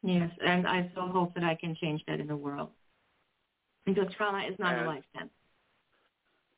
[0.03, 2.69] Yes, and I so hope that I can change that in the world
[3.85, 5.31] because trauma is not as, a lifetime.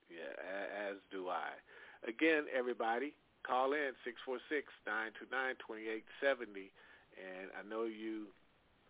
[0.10, 0.34] Yeah,
[0.90, 1.54] as do I.
[2.10, 3.14] Again, everybody,
[3.46, 6.74] call in six four six nine two nine twenty eight seventy,
[7.14, 8.34] and I know you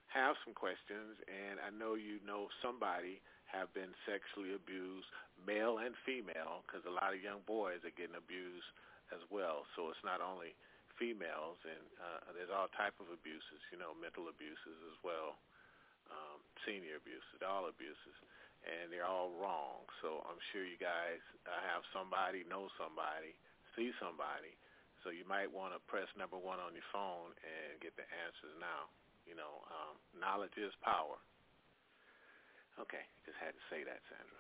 [0.08, 3.20] have some questions, and I know you know somebody
[3.52, 5.12] have been sexually abused,
[5.44, 8.72] male and female, because a lot of young boys are getting abused
[9.12, 9.68] as well.
[9.76, 10.56] So it's not only
[10.96, 15.40] females, and uh, there's all type of abuses, you know, mental abuses as well,
[16.12, 18.16] um, senior abuses, all abuses,
[18.66, 19.86] and they're all wrong.
[20.02, 23.36] So I'm sure you guys uh, have somebody, know somebody,
[23.76, 24.56] see somebody.
[25.04, 28.56] So you might want to press number one on your phone and get the answers
[28.58, 28.90] now.
[29.30, 31.18] You know, um, knowledge is power.
[32.82, 34.40] Okay, just had to say that, Sandra.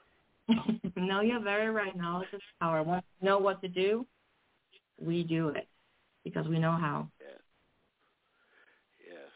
[1.07, 1.95] no, you're very right.
[1.95, 2.83] Knowledge is power.
[2.83, 4.05] Once we know what to do,
[4.99, 5.67] we do it
[6.25, 7.07] because we know how.
[7.21, 7.39] Yes.
[8.99, 9.31] Yes,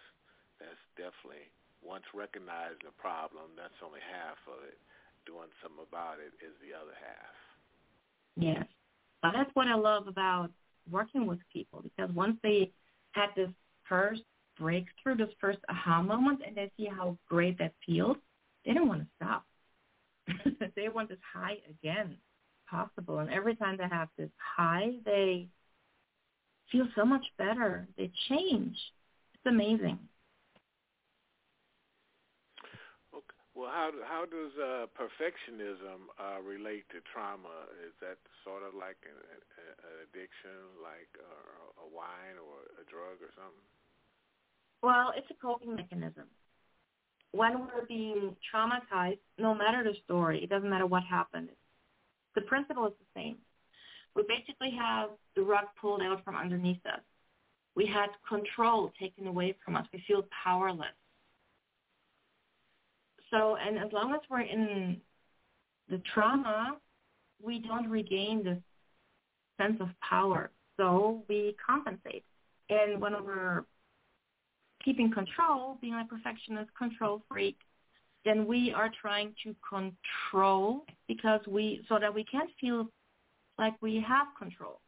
[0.59, 1.47] that's definitely.
[1.79, 4.75] Once recognizing the problem, that's only half of it.
[5.25, 7.37] Doing something about it is the other half.
[8.35, 8.65] Yes.
[9.21, 10.49] But that's what I love about
[10.89, 12.71] working with people because once they
[13.11, 13.49] had this
[13.87, 14.23] first
[14.57, 18.17] breakthrough, this first aha moment, and they see how great that feels,
[18.65, 19.45] they don't want to stop.
[20.75, 22.17] they want this high again
[22.69, 23.19] possible.
[23.19, 25.47] And every time they have this high, they
[26.71, 27.87] feel so much better.
[27.97, 28.77] They change.
[29.35, 29.99] It's amazing.
[33.13, 33.39] Okay.
[33.55, 37.67] Well, how how does uh, perfectionism uh, relate to trauma?
[37.85, 43.19] Is that sort of like an, an addiction, like uh, a wine or a drug
[43.21, 43.69] or something?
[44.81, 46.27] Well, it's a coping mechanism
[47.31, 51.49] when we're being traumatized, no matter the story, it doesn't matter what happened,
[52.35, 53.37] the principle is the same.
[54.15, 57.01] We basically have the rug pulled out from underneath us.
[57.75, 59.85] We had control taken away from us.
[59.93, 60.87] We feel powerless.
[63.31, 64.99] So, and as long as we're in
[65.87, 66.77] the trauma,
[67.41, 68.57] we don't regain this
[69.59, 70.51] sense of power.
[70.77, 72.23] So we compensate.
[72.69, 73.63] And when we're
[74.83, 77.57] keeping control, being a perfectionist, control freak,
[78.25, 82.87] then we are trying to control because we so that we can't feel
[83.59, 84.79] like we have control.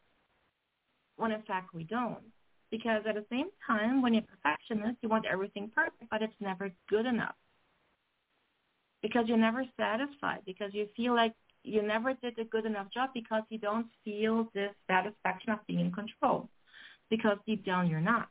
[1.18, 2.24] When in fact we don't.
[2.72, 6.34] Because at the same time, when you're a perfectionist, you want everything perfect, but it's
[6.40, 7.36] never good enough.
[9.02, 13.10] Because you're never satisfied, because you feel like you never did a good enough job
[13.14, 16.50] because you don't feel this satisfaction of being in control.
[17.10, 18.30] Because deep down you're not.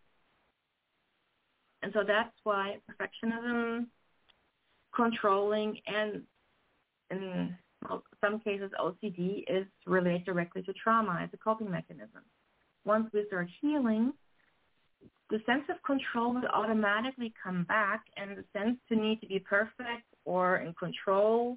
[1.82, 3.86] And so that's why perfectionism,
[4.94, 6.22] controlling, and
[7.10, 7.54] in
[8.20, 12.22] some cases OCD is related directly to trauma as a coping mechanism.
[12.84, 14.12] Once we start healing,
[15.30, 19.38] the sense of control will automatically come back and the sense to need to be
[19.38, 21.56] perfect or in control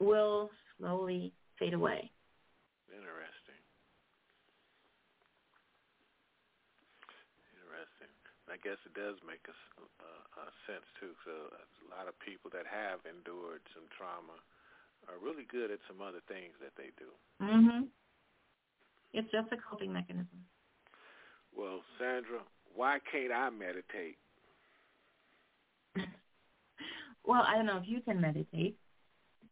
[0.00, 2.10] will slowly fade away.
[2.92, 3.60] Interesting.
[7.56, 8.12] Interesting.
[8.52, 9.56] I guess it does make a,
[10.44, 11.16] a sense too.
[11.24, 14.36] So a lot of people that have endured some trauma
[15.08, 17.10] are really good at some other things that they do.
[17.40, 17.88] Mhm.
[19.12, 20.44] It's just a coping mechanism.
[21.54, 22.40] Well, Sandra,
[22.74, 24.18] why can't I meditate?
[27.24, 28.78] well, I don't know if you can meditate,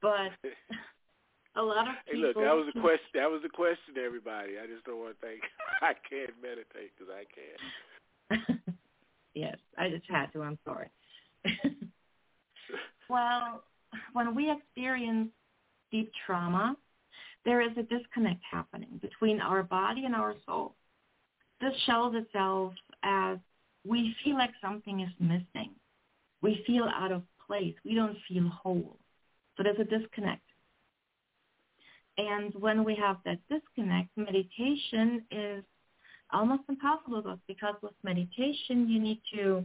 [0.02, 0.32] but
[1.57, 2.20] a lot of people.
[2.20, 3.09] Hey, look, that was a question.
[3.14, 4.59] That was a question, everybody.
[4.59, 5.40] I just don't want to think
[5.80, 8.76] I can't meditate because I can't.
[9.34, 10.42] yes, I just had to.
[10.42, 10.90] I'm sorry.
[13.09, 13.64] well,
[14.12, 15.30] when we experience
[15.95, 16.76] deep trauma,
[17.45, 20.74] there is a disconnect happening between our body and our soul.
[21.61, 22.72] This shows itself
[23.05, 23.38] as
[23.86, 25.70] we feel like something is missing.
[26.42, 27.74] We feel out of place.
[27.84, 28.99] We don't feel whole.
[29.57, 30.42] So there's a disconnect.
[32.18, 35.62] And when we have that disconnect, meditation is
[36.32, 39.64] almost impossible because with meditation you need to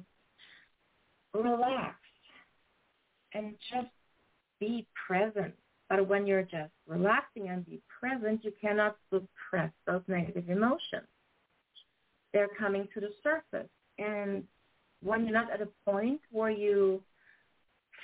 [1.34, 1.96] relax
[3.34, 3.88] and just
[4.60, 5.56] be present.
[5.90, 11.08] But when you're just relaxing and be present, you cannot suppress those negative emotions.
[12.32, 13.70] They're coming to the surface.
[13.98, 14.44] And
[15.02, 17.02] when you're not at a point where you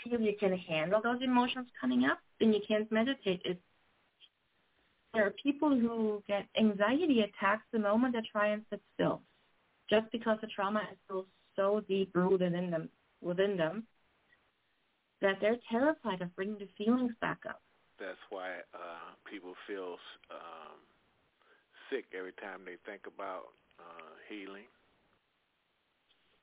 [0.03, 3.41] feel you can handle those emotions coming up, then you can't meditate.
[3.45, 3.59] It's
[5.13, 9.21] there are people who get anxiety attacks the moment they try and sit still,
[9.89, 11.25] just because the trauma is still
[11.55, 12.89] so deep rooted in them,
[13.21, 13.83] within them,
[15.21, 17.61] that they're terrified of bringing the feelings back up.
[18.00, 19.98] That's why uh, people feel
[20.32, 20.80] um,
[21.89, 24.66] sick every time they think about uh, healing.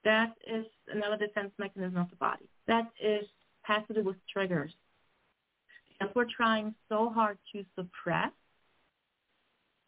[0.05, 2.49] That is another defense mechanism of the body.
[2.67, 3.27] That is
[3.95, 4.73] do with triggers.
[5.89, 8.33] Because we're trying so hard to suppress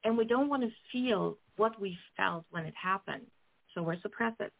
[0.05, 3.27] and we don't want to feel what we felt when it happened,
[3.75, 4.53] so we're suppress it.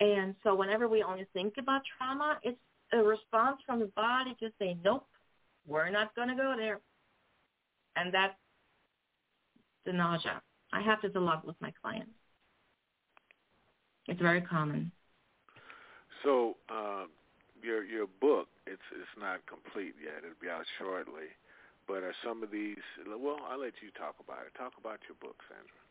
[0.00, 2.58] And so whenever we only think about trauma, it's
[2.92, 5.06] a response from the body to say, nope,
[5.66, 6.80] we're not going to go there.
[7.96, 8.34] And that's
[9.86, 10.42] the nausea.
[10.72, 12.10] I have this a lot with my clients.
[14.06, 14.90] It's very common.
[16.24, 17.04] So uh,
[17.62, 20.24] your your book, it's it's not complete yet.
[20.24, 21.32] It'll be out shortly.
[21.86, 22.80] But are some of these?
[23.06, 24.58] Well, I'll let you talk about it.
[24.58, 25.84] Talk about your book, Sandra.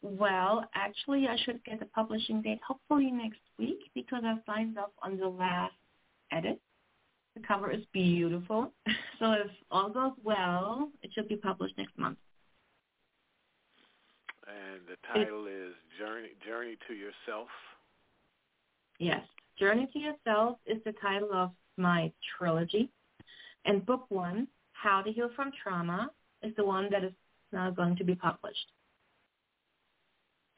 [0.00, 4.92] Well, actually, I should get a publishing date hopefully next week because I signed up
[5.02, 5.74] on the last
[6.32, 6.60] edit.
[7.38, 8.72] The cover is beautiful,
[9.18, 12.18] so if all goes well, it should be published next month.
[14.46, 17.48] And the title it, is Journey Journey to Yourself.
[18.98, 19.22] Yes,
[19.56, 22.90] Journey to Yourself is the title of my trilogy,
[23.64, 26.10] and book one how to Heal from Trauma
[26.42, 27.12] is the one that is
[27.52, 28.72] now going to be published.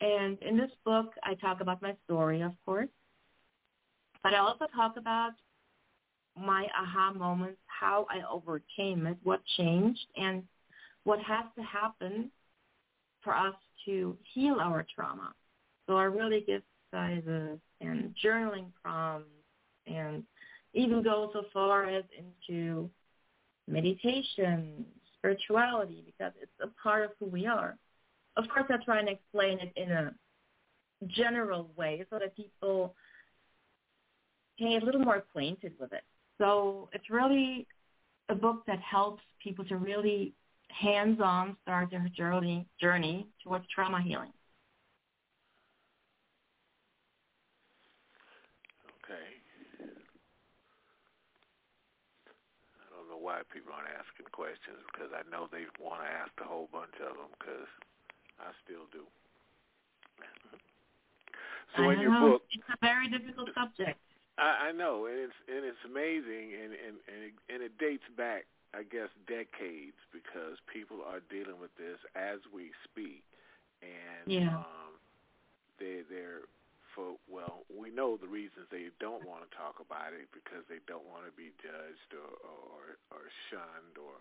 [0.01, 2.89] And in this book, I talk about my story, of course,
[4.23, 5.33] but I also talk about
[6.39, 10.43] my aha moments, how I overcame it, what changed, and
[11.05, 12.31] what has to happen
[13.23, 13.55] for us
[13.87, 15.33] to heal our trauma.
[15.87, 19.29] So I really give sizes and journaling prompts
[19.87, 20.23] and
[20.75, 22.89] even go so far as into
[23.67, 24.85] meditation,
[25.17, 27.77] spirituality, because it's a part of who we are.
[28.37, 30.15] Of course, I try and explain it in a
[31.09, 32.95] general way so that people
[34.59, 36.05] can get a little more acquainted with it.
[36.41, 37.67] So it's really
[38.31, 40.33] a book that helps people to really
[40.71, 44.33] hands-on start their journey, journey towards trauma healing.
[49.05, 49.27] Okay.
[52.73, 56.33] I don't know why people aren't asking questions because I know they want to ask
[56.41, 57.69] a whole bunch of them because
[58.41, 59.05] I still do.
[61.77, 62.03] so I in know.
[62.03, 64.01] your book, it's a very difficult subject.
[64.41, 68.09] I, I know, and it's and it's amazing, and and and it, and it dates
[68.17, 73.21] back, I guess, decades because people are dealing with this as we speak,
[73.85, 74.65] and yeah.
[74.65, 74.97] um,
[75.77, 76.49] they they're
[76.97, 80.83] for well, we know the reasons they don't want to talk about it because they
[80.89, 82.83] don't want to be judged or or,
[83.13, 83.23] or
[83.53, 84.19] shunned or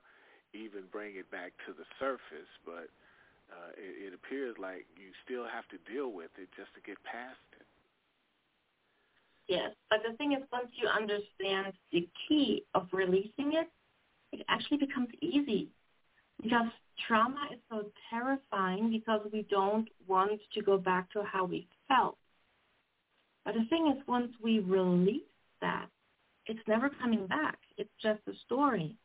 [0.54, 2.52] even bring it back to the surface.
[2.68, 2.92] But
[3.50, 7.02] uh, it, it appears like you still have to deal with it just to get
[7.08, 7.42] past.
[9.50, 13.70] Yes, but the thing is, once you understand the key of releasing it,
[14.32, 15.70] it actually becomes easy
[16.42, 16.68] because
[17.08, 22.18] trauma is so terrifying because we don't want to go back to how we felt.
[23.46, 25.24] But the thing is, once we release
[25.62, 25.90] that,
[26.46, 27.60] it's never coming back.
[27.78, 28.98] It's just a story.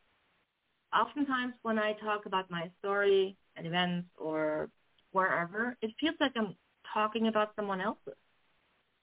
[0.93, 4.69] Oftentimes when I talk about my story at events or
[5.11, 6.55] wherever, it feels like I'm
[6.93, 8.15] talking about someone else's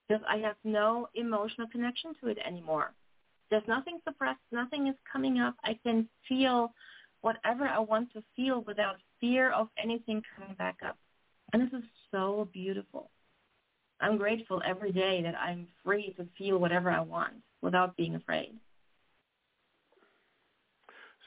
[0.09, 2.93] because I have no emotional connection to it anymore.
[3.51, 4.41] There's nothing suppressed.
[4.51, 5.55] Nothing is coming up.
[5.65, 6.73] I can feel
[7.21, 10.97] whatever I want to feel without fear of anything coming back up.
[11.53, 13.11] And this is so beautiful.
[14.01, 18.53] I'm grateful every day that I'm free to feel whatever I want without being afraid.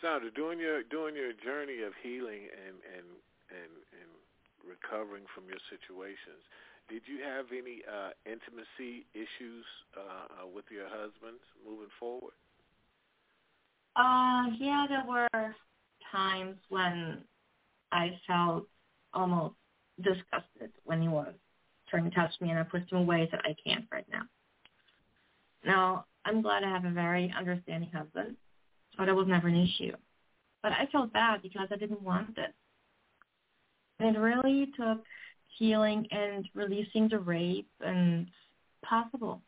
[0.01, 3.07] Sandra, during your during your journey of healing and and
[3.49, 4.11] and, and
[4.67, 6.43] recovering from your situations,
[6.89, 9.65] did you have any uh, intimacy issues
[9.97, 12.33] uh, uh, with your husband moving forward?
[13.95, 15.55] Uh, yeah, there were
[16.11, 17.19] times when
[17.91, 18.67] I felt
[19.13, 19.55] almost
[20.01, 21.33] disgusted when he was
[21.89, 24.23] trying to touch me and I pushed him away said I can't right now.
[25.65, 28.35] Now, I'm glad I have a very understanding husband,
[28.97, 29.95] so that was never an issue.
[30.61, 32.53] But I felt bad because I didn't want it.
[33.99, 35.03] And it really took
[35.57, 38.27] healing and releasing the rape and
[38.83, 39.41] possible.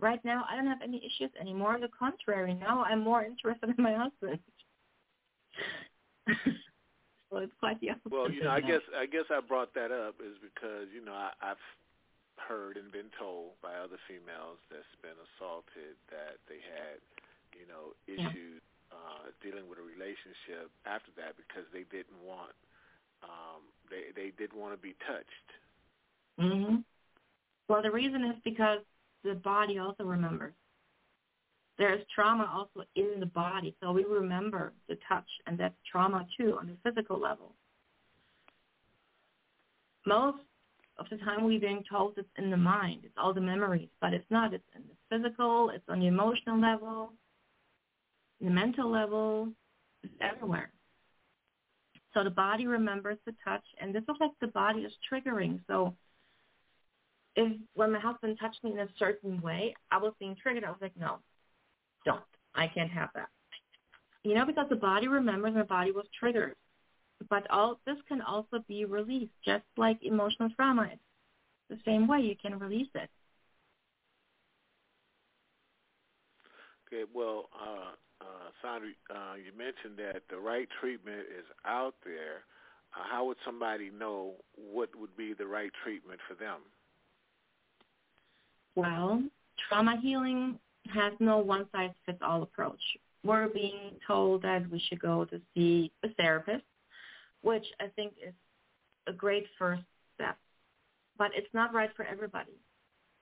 [0.00, 1.74] Right now, I don't have any issues anymore.
[1.74, 4.40] On the contrary, now I'm more interested in my husband.
[7.30, 8.10] so it's quite the opposite.
[8.10, 11.14] Well, you know, I guess I guess I brought that up is because you know
[11.14, 11.62] I, I've
[12.48, 16.98] heard and been told by other females that's been assaulted that they had,
[17.54, 18.90] you know, issues yeah.
[18.90, 22.56] uh, dealing with a relationship after that because they didn't want
[23.22, 25.48] um, they they didn't want to be touched.
[26.40, 26.84] Mhm.
[27.68, 28.80] Well, the reason is because
[29.24, 30.54] the body also remembers.
[31.78, 36.58] There's trauma also in the body, so we remember the touch, and that's trauma too
[36.58, 37.54] on the physical level.
[40.06, 40.38] Most
[40.98, 44.12] of the time we're being told it's in the mind, it's all the memories, but
[44.12, 44.52] it's not.
[44.52, 47.12] It's in the physical, it's on the emotional level,
[48.40, 49.48] the mental level,
[50.02, 50.70] it's everywhere.
[52.14, 55.60] So the body remembers the touch, and this is like the body is triggering.
[55.66, 55.94] So
[57.36, 60.64] if when my husband touched me in a certain way, I was being triggered.
[60.64, 61.18] I was like, no,
[62.04, 62.22] don't.
[62.54, 63.28] I can't have that.
[64.24, 66.54] You know, because the body remembers my body was triggered.
[67.30, 70.90] But all this can also be released, just like emotional trauma.
[70.92, 71.00] It's
[71.70, 73.08] the same way you can release it.
[76.86, 77.92] Okay, well, uh,
[78.22, 82.44] uh, Sandra, uh, you mentioned that the right treatment is out there.
[82.94, 86.60] Uh, how would somebody know what would be the right treatment for them?
[88.74, 89.22] Well,
[89.68, 90.58] trauma healing
[90.94, 92.80] has no one-size-fits-all approach.
[93.24, 96.64] We're being told that we should go to see a therapist,
[97.42, 98.34] which I think is
[99.06, 99.82] a great first
[100.14, 100.36] step.
[101.18, 102.52] But it's not right for everybody.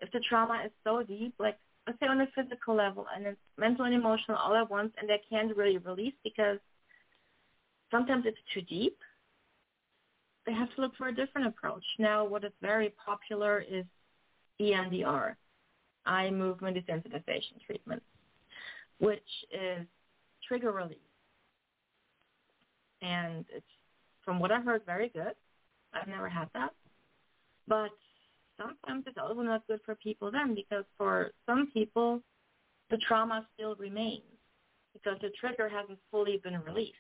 [0.00, 1.58] If the trauma is so deep, like
[1.90, 5.10] let's say on a physical level and it's mental and emotional all at once and
[5.10, 6.58] they can't really release because
[7.90, 8.96] sometimes it's too deep,
[10.46, 11.82] they have to look for a different approach.
[11.98, 13.84] Now what is very popular is
[14.60, 15.34] EMDR,
[16.06, 18.04] eye movement desensitization treatment,
[18.98, 19.18] which
[19.52, 19.84] is
[20.46, 20.98] trigger release.
[23.02, 23.66] And it's,
[24.24, 25.32] from what I heard, very good.
[25.92, 26.70] I've never had that.
[27.66, 27.90] But
[28.60, 32.20] sometimes it's also not good for people then because for some people,
[32.90, 34.22] the trauma still remains
[34.92, 36.94] because the trigger hasn't fully been released.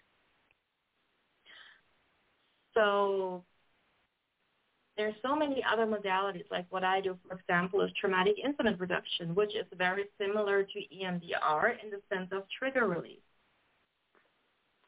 [2.74, 3.44] So
[4.96, 9.34] there's so many other modalities, like what I do, for example, is traumatic incident reduction,
[9.34, 13.18] which is very similar to EMDR in the sense of trigger release.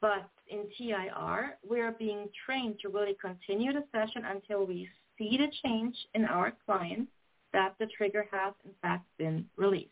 [0.01, 5.37] But in TIR, we are being trained to really continue the session until we see
[5.37, 7.07] the change in our client
[7.53, 9.89] that the trigger has in fact been released.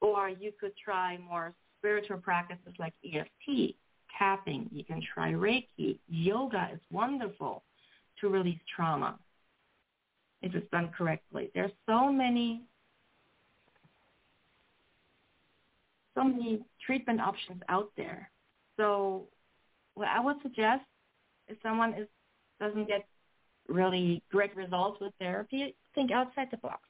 [0.00, 3.74] Or you could try more spiritual practices like EFT,
[4.18, 4.68] tapping.
[4.72, 5.98] You can try Reiki.
[6.08, 7.62] Yoga is wonderful
[8.20, 9.18] to release trauma
[10.42, 11.50] if it's done correctly.
[11.54, 12.62] There's so many
[16.14, 18.30] so many treatment options out there.
[18.76, 19.24] So
[19.94, 20.84] what I would suggest
[21.48, 22.06] if someone is
[22.60, 23.04] doesn't get
[23.68, 26.80] really great results with therapy, think outside the box.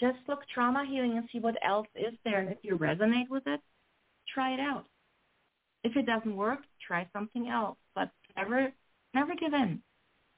[0.00, 2.42] Just look trauma healing and see what else is there.
[2.42, 3.60] If you resonate with it,
[4.32, 4.86] try it out.
[5.84, 7.76] If it doesn't work, try something else.
[7.94, 8.72] But never
[9.14, 9.82] never give in.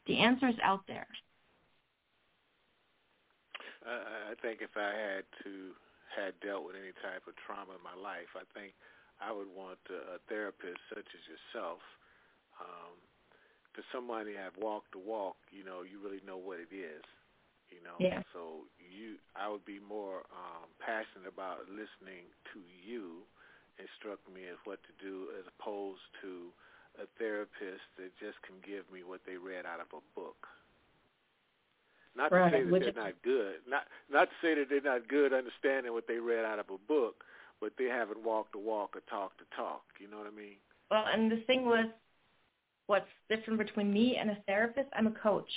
[0.07, 1.07] The answer is out there.
[3.85, 5.75] I think if I had to
[6.15, 8.75] had dealt with any type of trauma in my life, I think
[9.21, 11.81] I would want a therapist such as yourself.
[12.61, 12.95] Um,
[13.75, 17.05] to somebody have walked the walk, you know, you really know what it is.
[17.73, 18.21] You know, yeah.
[18.37, 23.25] so you, I would be more um, passionate about listening to you
[23.81, 26.53] instruct me as what to do, as opposed to
[27.01, 30.45] a therapist that just can give me what they read out of a book.
[32.13, 32.53] Not right.
[32.53, 33.65] to say that Which they're not good.
[33.65, 36.77] Not not to say that they're not good understanding what they read out of a
[36.77, 37.25] book,
[37.61, 39.83] but they haven't walked the walk or talked the talk.
[39.97, 40.61] You know what I mean?
[40.91, 41.87] Well, and the thing was,
[42.87, 44.89] what's different between me and a therapist?
[44.95, 45.51] I'm a coach.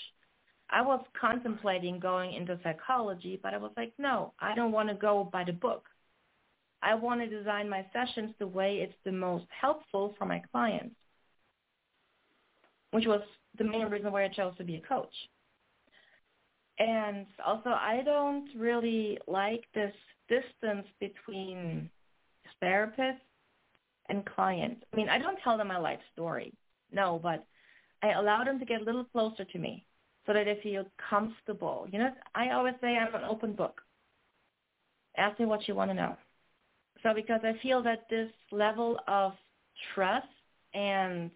[0.69, 4.95] I was contemplating going into psychology, but I was like, no, I don't want to
[4.95, 5.85] go by the book.
[6.81, 10.95] I want to design my sessions the way it's the most helpful for my clients,
[12.91, 13.21] which was
[13.57, 15.13] the main reason why I chose to be a coach.
[16.77, 19.93] And also, I don't really like this
[20.27, 21.89] distance between
[22.61, 23.19] therapists
[24.09, 24.83] and clients.
[24.91, 26.53] I mean, I don't tell them my life story,
[26.91, 27.45] no, but
[28.03, 29.85] I allow them to get a little closer to me
[30.25, 31.87] so that they feel comfortable.
[31.91, 33.81] You know, I always say I'm an open book.
[35.17, 36.15] Ask me what you want to know.
[37.03, 39.33] So because I feel that this level of
[39.93, 40.27] trust
[40.73, 41.29] and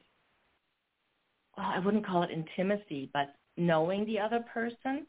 [1.55, 5.05] well, I wouldn't call it intimacy, but knowing the other person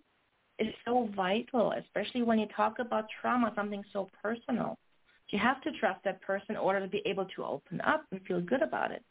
[0.59, 4.79] is so vital, especially when you talk about trauma, something so personal.
[5.31, 8.21] You have to trust that person in order to be able to open up and
[8.27, 9.05] feel good about it.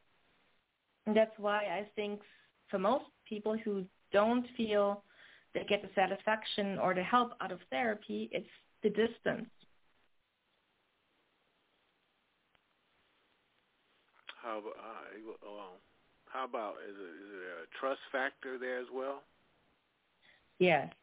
[1.05, 2.21] And that's why I think
[2.69, 5.03] for most people who don't feel
[5.53, 8.47] they get the satisfaction or the help out of therapy, it's
[8.83, 9.49] the distance.
[14.41, 15.77] How about, uh, um,
[16.27, 19.23] how about is it, is it a trust factor there as well?
[20.59, 20.93] Yes.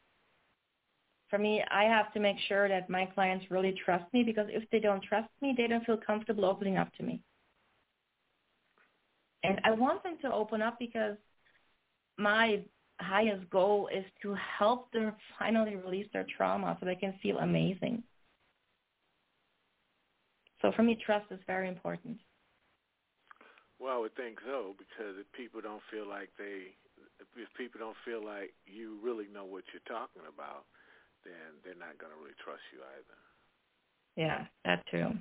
[1.29, 4.63] For me, I have to make sure that my clients really trust me because if
[4.71, 7.21] they don't trust me, they don't feel comfortable opening up to me.
[9.47, 11.15] And I want them to open up because
[12.17, 12.59] my
[12.99, 18.03] highest goal is to help them finally release their trauma so they can feel amazing.
[20.61, 22.17] So for me, trust is very important.
[23.79, 26.73] Well, I would think so because if people don't feel like they,
[27.37, 30.65] if people don't feel like you really know what you're talking about,
[31.23, 33.19] then they're not going to really trust you either.
[34.17, 35.13] Yeah, that too.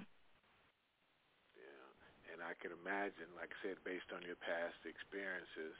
[2.36, 5.72] And I can imagine, like I said, based on your past experiences,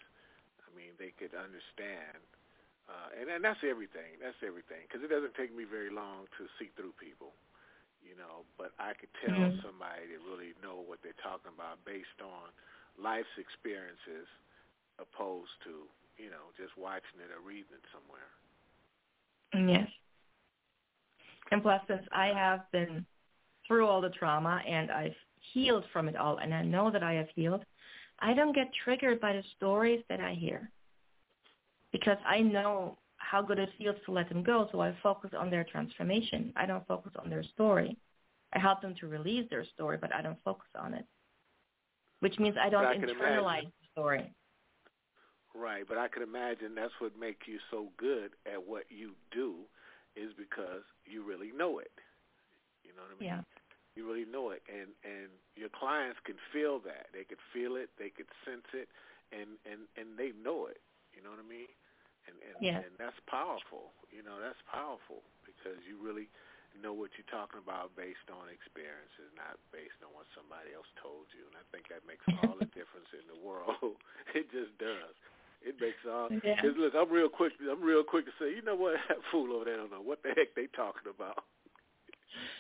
[0.64, 2.24] I mean, they could understand,
[2.88, 4.16] uh, and and that's everything.
[4.16, 7.36] That's everything because it doesn't take me very long to see through people
[8.06, 9.58] you know, but I could tell mm-hmm.
[9.66, 12.54] somebody that really know what they're talking about based on
[12.94, 14.30] life's experiences
[15.02, 18.30] opposed to, you know, just watching it or reading it somewhere.
[19.52, 19.90] Yes.
[21.50, 23.04] And plus, since I have been
[23.66, 25.18] through all the trauma and I've
[25.52, 27.64] healed from it all, and I know that I have healed,
[28.20, 30.70] I don't get triggered by the stories that I hear
[31.92, 34.68] because I know how good it feels to let them go.
[34.72, 36.52] So I focus on their transformation.
[36.56, 37.96] I don't focus on their story.
[38.54, 41.04] I help them to release their story, but I don't focus on it,
[42.20, 43.72] which means I don't I internalize imagine.
[43.80, 44.32] the story.
[45.54, 49.54] Right, but I can imagine that's what makes you so good at what you do
[50.14, 51.90] is because you really know it.
[52.84, 53.28] You know what I mean?
[53.28, 53.55] Yeah.
[53.96, 57.08] You really know it, and and your clients can feel that.
[57.16, 57.88] They could feel it.
[57.98, 58.92] They could sense it,
[59.32, 60.84] and and and they know it.
[61.16, 61.72] You know what I mean?
[62.26, 62.82] and and, yeah.
[62.82, 63.94] and that's powerful.
[64.10, 66.28] You know, that's powerful because you really
[66.76, 71.24] know what you're talking about based on experiences, not based on what somebody else told
[71.32, 71.40] you.
[71.48, 73.96] And I think that makes all the difference in the world.
[74.36, 75.16] it just does.
[75.64, 76.28] It makes all.
[76.44, 76.60] Yeah.
[76.60, 77.56] Cause look, I'm real quick.
[77.64, 79.00] I'm real quick to say, you know what?
[79.08, 81.48] That fool over there don't know what the heck they talking about.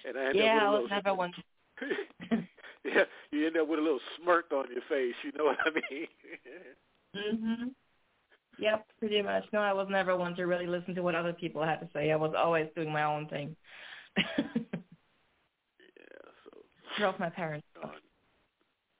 [0.04, 1.32] And I end yeah, up I with was a little, never one.
[2.84, 5.14] yeah, you end up with a little smirk on your face.
[5.24, 6.06] You know what I mean?
[7.14, 7.74] mhm.
[8.58, 9.44] Yep, pretty much.
[9.52, 12.10] No, I was never one to really listen to what other people had to say.
[12.10, 13.54] I was always doing my own thing.
[14.16, 14.44] yeah,
[16.44, 16.50] so
[16.98, 17.66] drove my parents.
[17.76, 18.00] Uh,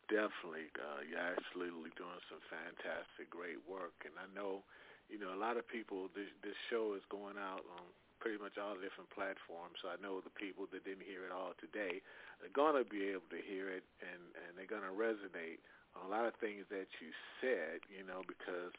[0.09, 4.62] definitely, uh, you're absolutely doing some fantastic, great work, and I know,
[5.09, 6.09] you know, a lot of people.
[6.14, 7.87] This this show is going out on
[8.19, 9.81] pretty much all the different platforms.
[9.81, 12.01] So I know the people that didn't hear it all today
[12.45, 15.61] are going to be able to hear it, and and they're going to resonate
[15.97, 17.11] on a lot of things that you
[17.41, 17.85] said.
[17.89, 18.75] You know, because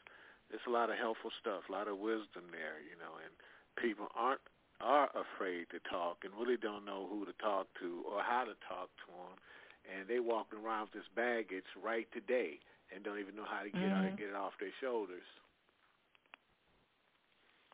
[0.50, 3.32] there's a lot of helpful stuff, a lot of wisdom there, you know, and
[3.76, 4.42] people aren't
[4.80, 8.54] are afraid to talk and really don't know who to talk to or how to
[8.62, 9.34] talk to them,
[9.90, 12.62] and they walking around with this baggage right today
[12.94, 13.94] and don't even know how to get mm-hmm.
[13.94, 15.26] how to get it off their shoulders.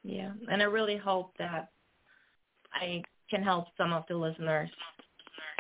[0.05, 1.71] Yeah, and I really hope that
[2.73, 4.71] I can help some of the listeners.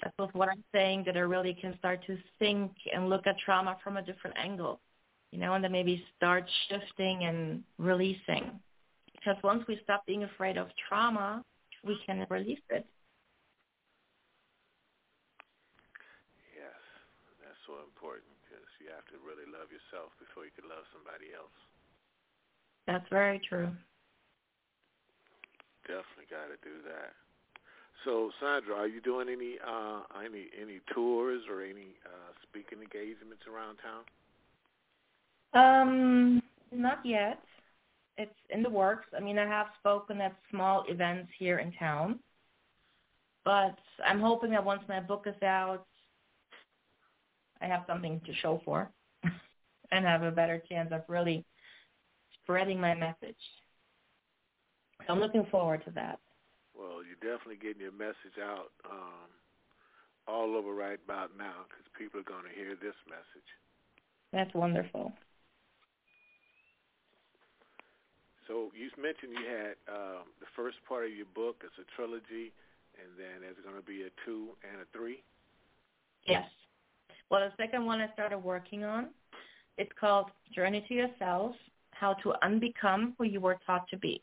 [0.02, 3.78] That's what I'm saying, that I really can start to think and look at trauma
[3.82, 4.80] from a different angle
[5.34, 8.54] you know, and then maybe start shifting and releasing.
[9.12, 11.42] Because once we stop being afraid of trauma,
[11.82, 12.86] we can release it.
[16.54, 16.78] Yes,
[17.42, 21.34] that's so important because you have to really love yourself before you can love somebody
[21.34, 21.58] else.
[22.86, 23.74] That's very true.
[25.86, 27.12] Definitely got to do that.
[28.04, 33.44] So, Sandra, are you doing any uh, any any tours or any uh, speaking engagements
[33.48, 34.04] around town?
[35.54, 37.40] Um, not yet.
[38.16, 39.06] It's in the works.
[39.16, 42.20] I mean, I have spoken at small events here in town,
[43.44, 45.86] but I'm hoping that once my book is out,
[47.60, 48.90] I have something to show for
[49.92, 51.44] and have a better chance of really
[52.42, 53.36] spreading my message.
[55.06, 56.18] So I'm looking forward to that.
[56.76, 59.28] Well, you're definitely getting your message out um,
[60.26, 63.48] all over right about now because people are going to hear this message.
[64.32, 65.12] That's wonderful.
[68.48, 72.52] So you mentioned you had um, the first part of your book is a trilogy,
[73.00, 75.22] and then there's going to be a two and a three.
[76.26, 76.48] Yes.
[77.30, 79.08] Well, the second one I started working on,
[79.78, 81.56] it's called Journey to Yourself,
[81.92, 84.22] How to Unbecome Who You Were Taught to Be.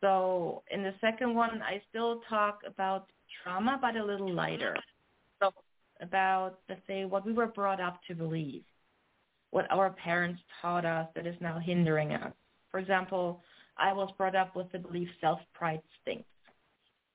[0.00, 3.06] So in the second one, I still talk about
[3.42, 4.76] trauma, but a little lighter.
[5.40, 5.52] So
[6.00, 8.62] about, let's say, what we were brought up to believe,
[9.50, 12.32] what our parents taught us that is now hindering us.
[12.70, 13.42] For example,
[13.76, 16.24] I was brought up with the belief self-pride stinks.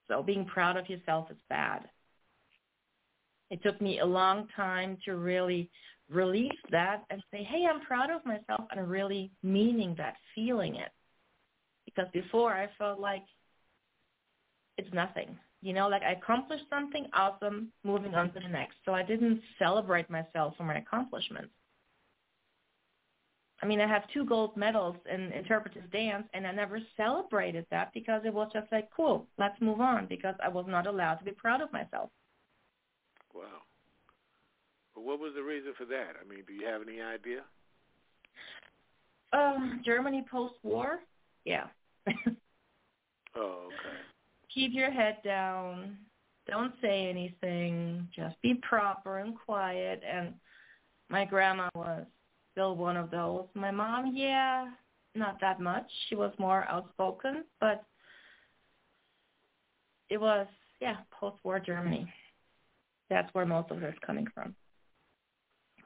[0.08, 1.90] So being proud of yourself is bad.
[3.50, 5.70] It took me a long time to really
[6.10, 10.92] release that and say, hey, I'm proud of myself and really meaning that, feeling it.
[11.96, 13.24] Because before I felt like
[14.78, 15.38] it's nothing.
[15.62, 18.76] You know, like I accomplished something awesome, moving on to the next.
[18.86, 21.50] So I didn't celebrate myself for my accomplishments.
[23.64, 27.92] I mean, I have two gold medals in interpretive dance, and I never celebrated that
[27.94, 31.26] because it was just like, cool, let's move on, because I was not allowed to
[31.26, 32.10] be proud of myself.
[33.34, 33.44] Wow.
[34.96, 36.14] Well, what was the reason for that?
[36.22, 37.42] I mean, do you have any idea?
[39.32, 41.00] Uh, Germany post-war?
[41.46, 41.68] Yeah.
[43.36, 43.96] oh, okay.
[44.54, 45.98] Keep your head down.
[46.48, 48.08] Don't say anything.
[48.16, 50.02] Just be proper and quiet.
[50.10, 50.34] And
[51.10, 52.06] my grandma was
[52.52, 53.46] still one of those.
[53.54, 54.70] My mom, yeah,
[55.16, 55.86] not that much.
[56.08, 57.84] She was more outspoken, but
[60.10, 60.48] it was,
[60.80, 62.08] yeah, post-war Germany.
[63.10, 64.56] That's where most of this coming from.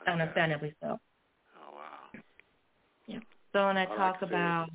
[0.01, 0.11] Okay.
[0.11, 0.97] Understandably so.
[1.57, 2.22] Oh, wow.
[3.07, 3.20] Yeah.
[3.53, 4.70] So when I talk about,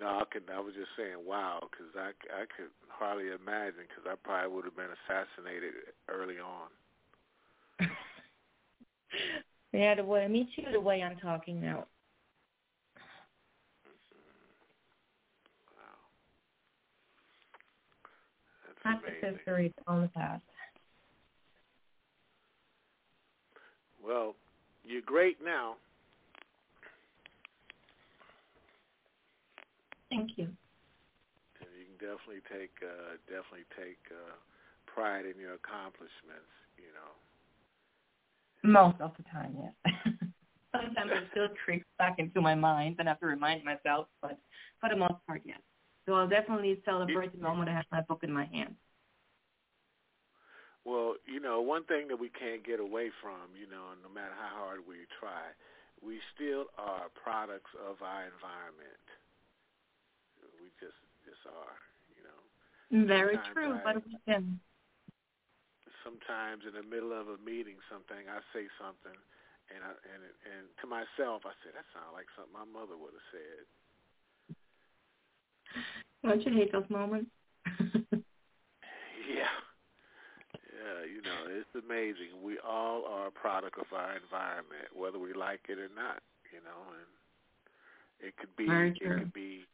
[0.00, 0.44] No, I could.
[0.52, 4.64] I was just saying, wow, because I, I could hardly imagine because I probably would
[4.64, 5.74] have been assassinated
[6.08, 6.68] early on.
[9.72, 11.86] yeah, the way, me too, the way I'm talking now.
[13.84, 13.92] Mm-hmm.
[15.76, 16.00] Wow,
[18.84, 19.04] that's
[19.36, 20.42] history, on the past.
[24.02, 24.34] Well,
[24.82, 25.76] you're great now.
[30.10, 30.50] Thank you.
[31.60, 34.34] and you can definitely take uh, definitely take uh,
[34.86, 36.50] pride in your accomplishments.
[36.76, 37.12] You know.
[38.62, 39.94] Most of the time, yes.
[40.74, 44.38] Sometimes it still creeps back into my mind and I have to remind myself, but
[44.78, 45.58] for the most part, yes.
[46.06, 48.76] So I'll definitely celebrate the moment I have my book in my hand.
[50.84, 54.32] Well, you know, one thing that we can't get away from, you know, no matter
[54.32, 55.52] how hard we try,
[56.00, 59.04] we still are products of our environment.
[60.80, 61.76] Just just are,
[62.16, 62.40] you know.
[63.06, 64.60] Very Sometimes true, I- but we can.
[66.04, 69.16] Sometimes in the middle of a meeting, something I say something,
[69.68, 73.12] and I, and and to myself, I say that sounds like something my mother would
[73.12, 73.64] have said.
[76.24, 77.30] Don't you hate those moments?
[79.30, 79.52] Yeah.
[80.74, 82.42] Yeah, you know, it's amazing.
[82.42, 86.22] We all are a product of our environment, whether we like it or not,
[86.52, 87.06] you know, and
[88.20, 88.66] it could be
[89.00, 89.66] it could be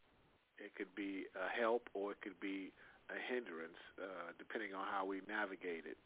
[0.59, 2.73] it could be a help or it could be
[3.11, 5.99] a hindrance, uh, depending on how we navigate it.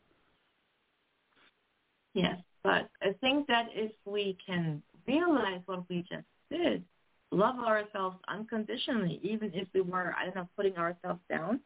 [2.15, 6.85] yes, but I think that if we can realize what we just did,
[7.31, 11.61] love ourselves unconditionally, even if we were, I don't know, putting ourselves down,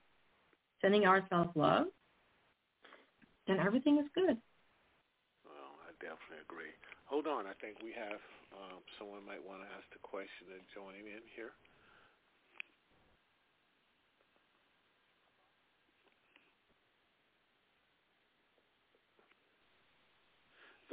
[0.80, 1.87] sending ourselves love,
[3.47, 4.37] then everything is good.
[5.45, 6.72] Well, I definitely agree.
[7.07, 8.20] Hold on, I think we have
[8.53, 11.53] um, someone might want to ask the question and joining in here.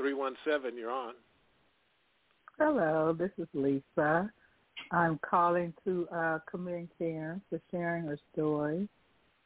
[0.01, 1.13] Three one seven, you're on.
[2.57, 4.31] Hello, this is Lisa.
[4.89, 8.89] I'm calling to uh, commend Karen for sharing her story.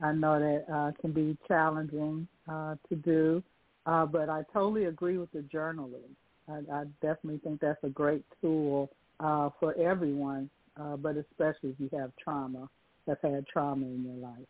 [0.02, 3.44] I know that uh, can be challenging uh, to do,
[3.86, 6.16] uh, but I totally agree with the journaling.
[6.48, 8.90] I, I definitely think that's a great tool
[9.20, 10.50] uh, for everyone,
[10.80, 12.70] uh, but especially if you have trauma,
[13.10, 14.48] have had trauma in your life.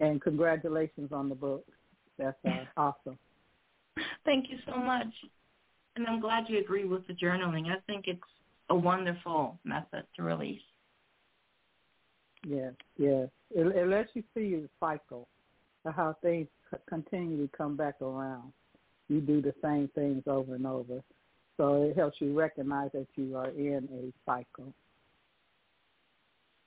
[0.00, 1.64] And congratulations on the book.
[2.18, 3.18] That's uh, awesome.
[4.24, 5.06] Thank you so much.
[5.96, 7.66] And I'm glad you agree with the journaling.
[7.66, 8.20] I think it's
[8.70, 10.60] a wonderful method to release.
[12.46, 13.28] Yes, yes.
[13.50, 15.26] It, it lets you see the cycle
[15.84, 16.48] of how things
[16.88, 18.52] continually come back around.
[19.08, 21.02] You do the same things over and over.
[21.56, 24.72] So it helps you recognize that you are in a cycle.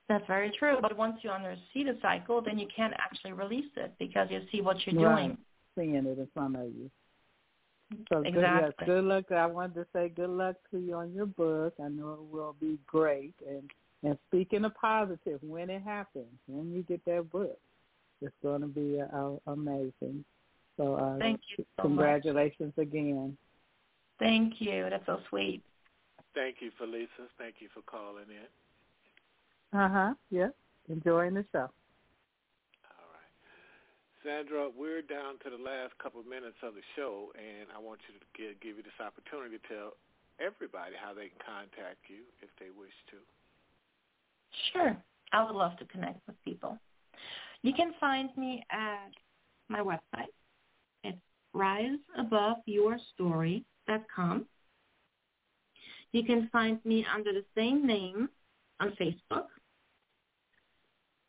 [0.10, 0.78] That's very true.
[0.82, 1.32] But once you
[1.74, 5.28] see the cycle, then you can't actually release it because you see what you're Right.
[5.28, 5.38] doing
[5.76, 6.92] seeing it in front of you.
[8.10, 8.32] So exactly.
[8.34, 9.32] good, yes, good luck.
[9.32, 11.74] I wanted to say good luck to you on your book.
[11.84, 13.34] I know it will be great.
[13.48, 13.70] And
[14.04, 17.60] and speaking of positive, when it happens, when you get that book,
[18.22, 20.26] it's going to be uh, amazing.
[20.78, 21.66] So uh, thank you.
[21.78, 22.88] So congratulations much.
[22.88, 23.38] again.
[24.20, 24.88] Thank you.
[24.90, 25.62] That's so sweet.
[26.34, 27.28] Thank you, Felisa.
[27.38, 29.80] Thank you for calling in.
[29.80, 30.14] Uh huh.
[30.32, 30.56] Yep.
[30.90, 31.70] Enjoying the show.
[34.24, 38.00] Sandra, we're down to the last couple of minutes of the show, and I want
[38.06, 39.98] you to give, give you this opportunity to tell
[40.38, 43.18] everybody how they can contact you if they wish to.
[44.74, 44.96] Sure.
[45.34, 46.78] I would love to connect with people.
[47.64, 49.10] You can find me at
[49.70, 50.30] my website.
[51.04, 51.18] It's
[51.56, 54.46] riseaboveyourstory.com.
[56.12, 58.30] You can find me under the same name
[58.80, 59.48] on Facebook.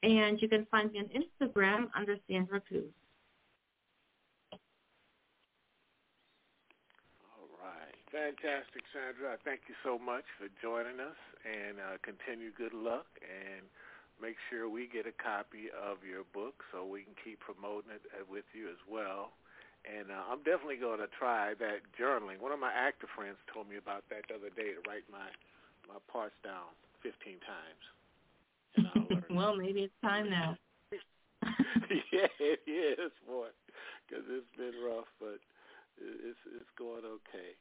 [0.02, 2.60] And you can find me on Instagram under Sandra
[7.62, 7.94] right.
[8.10, 9.38] Fantastic, Sandra.
[9.44, 13.62] Thank you so much for joining us and uh, continue good luck and
[14.20, 18.02] make sure we get a copy of your book so we can keep promoting it
[18.10, 19.34] uh, with you as well.
[19.82, 22.38] And uh, I'm definitely going to try that journaling.
[22.38, 25.30] One of my actor friends told me about that the other day to write my
[25.90, 26.70] my parts down
[27.02, 27.84] 15 times.
[29.30, 30.56] well, maybe it's time now.
[32.12, 33.48] yeah, it is, boy,
[34.06, 35.40] because it's been rough, but
[35.98, 37.52] it's it's going okay.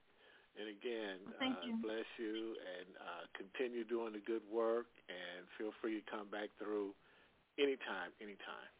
[0.60, 1.80] And again, well, uh, you.
[1.82, 4.88] bless you and uh, continue doing the good work.
[5.08, 6.92] And feel free to come back through
[7.58, 8.72] anytime, anytime.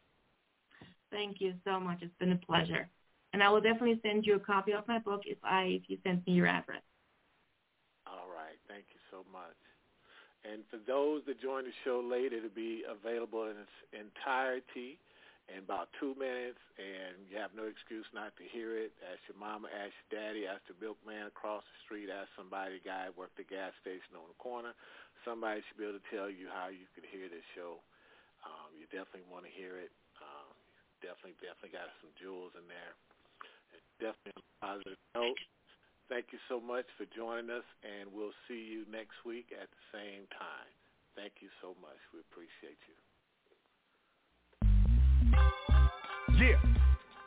[1.10, 1.98] Thank you so much.
[2.02, 2.88] It's been a pleasure.
[3.32, 5.96] And I will definitely send you a copy of my book if I if you
[6.04, 6.84] send me your address.
[8.06, 8.60] All right.
[8.68, 9.56] Thank you so much.
[10.42, 14.98] And for those that join the show late, it'll be available in its entirety
[15.50, 18.94] in about two minutes, and you have no excuse not to hear it.
[19.02, 23.10] Ask your mama, ask your daddy, ask the milkman across the street, ask somebody, guy
[23.10, 24.74] who worked the gas station on the corner.
[25.26, 27.82] Somebody should be able to tell you how you can hear this show.
[28.42, 29.94] Um, you definitely want to hear it.
[30.18, 30.54] Um,
[31.02, 32.94] definitely, definitely got some jewels in there.
[33.74, 35.38] It's definitely a positive note.
[36.12, 39.96] Thank you so much for joining us, and we'll see you next week at the
[39.96, 40.68] same time.
[41.16, 41.96] Thank you so much.
[42.12, 42.96] We appreciate you.
[46.36, 46.60] Yeah.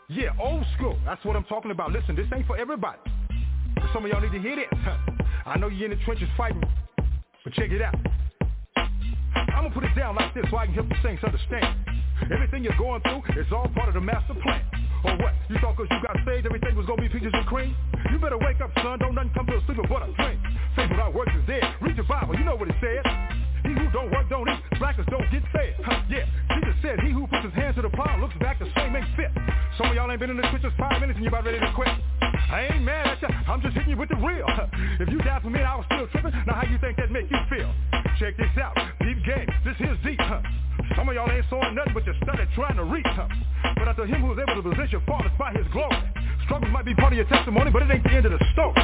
[0.08, 1.00] Yeah, old school.
[1.04, 1.94] That's what I'm talking about.
[1.94, 3.00] Listen, this ain't for everybody.
[3.92, 4.70] Some of y'all need to hear this.
[5.48, 6.62] I know you're in the trenches fighting,
[7.44, 7.96] but check it out.
[8.78, 11.74] I'm gonna put it down like this so I can help the saints understand.
[12.32, 14.62] Everything you're going through is all part of the master plan.
[15.06, 15.34] Or what?
[15.50, 17.76] You thought cause you got saved everything was gonna be peaches and cream?
[18.12, 18.98] You better wake up, son.
[18.98, 20.40] Don't nothing come to a but a dream.
[20.76, 21.64] Faith without works is dead.
[21.82, 22.34] Read your Bible.
[22.34, 23.06] You know what it says.
[23.62, 24.62] He who don't work don't eat.
[24.78, 25.74] Blackers don't get fed.
[25.86, 26.26] Huh, yeah.
[26.54, 29.10] Jesus said, he who puts his hands to the plow looks back the same ain't
[29.18, 29.30] fit.
[29.78, 31.72] Some of y'all ain't been in the trenches five minutes and you about ready to
[31.74, 31.90] quit.
[32.22, 33.30] I ain't mad at you.
[33.50, 34.46] I'm just hitting you with the real.
[35.00, 37.30] If you died for me I was still tripping, now how you think that make
[37.30, 37.70] you feel?
[38.20, 38.78] Check this out.
[39.02, 39.50] Deep game.
[39.66, 40.22] This here's deep.
[40.22, 40.42] Huh?
[40.96, 43.44] Some of y'all ain't sowing nothing but you're study trying to reach something.
[43.76, 46.00] But after him who is able to position fathers by his glory.
[46.46, 48.76] Struggles might be part of your testimony, but it ain't the end of the story.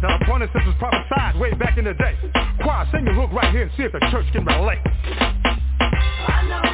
[0.00, 2.16] Now the point is this was prophesied way back in the day.
[2.62, 4.78] Choir, sing your hook right here and see if the church can relate.
[5.10, 6.67] I know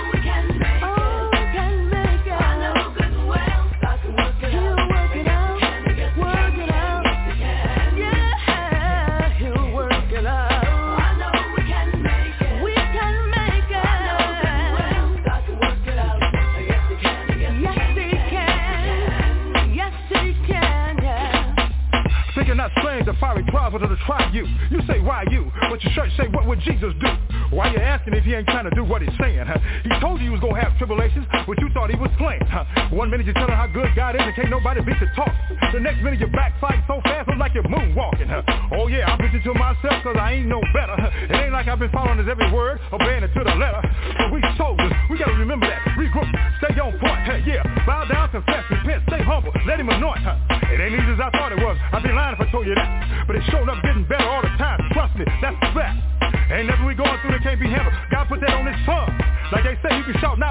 [26.55, 27.11] what Jesus do?
[27.51, 29.43] Why you asking if he ain't trying to do what he's saying?
[29.43, 29.59] Huh?
[29.83, 32.47] He told you he was going to have tribulations, but you thought he was playing.
[32.47, 32.63] Huh?
[32.95, 35.35] One minute you tell him how good God is and can't nobody beat the talk.
[35.75, 38.31] The next minute you're backfighting so fast, it's like you're moonwalking.
[38.31, 38.43] Huh?
[38.71, 40.95] Oh yeah, I'm preaching to myself cause I ain't no better.
[41.27, 43.83] It ain't like I've been following his every word, obeying it to the letter.
[44.19, 45.83] But we soldiers, we gotta remember that.
[45.99, 46.31] Regroup,
[46.63, 47.19] stay on point.
[47.27, 50.23] Hey, yeah, bow down, confess, repent, stay humble, let him anoint.
[50.23, 50.39] Huh?
[50.71, 51.77] It ain't easy as I thought it was.
[51.93, 53.27] I'd be lying if I told you that.
[53.27, 54.79] But it showed up getting better all the time.
[54.93, 56.14] Trust me, that's the fact.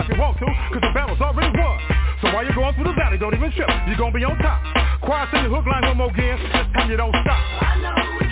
[0.03, 1.79] You can want to, cause the battle's already won.
[2.21, 3.69] So while you're going through the valley, don't even trip.
[3.87, 4.59] You're gonna be on top.
[5.01, 6.39] Choir, sing the hook line one more again.
[6.39, 7.39] This time you don't stop.
[7.63, 8.22] I know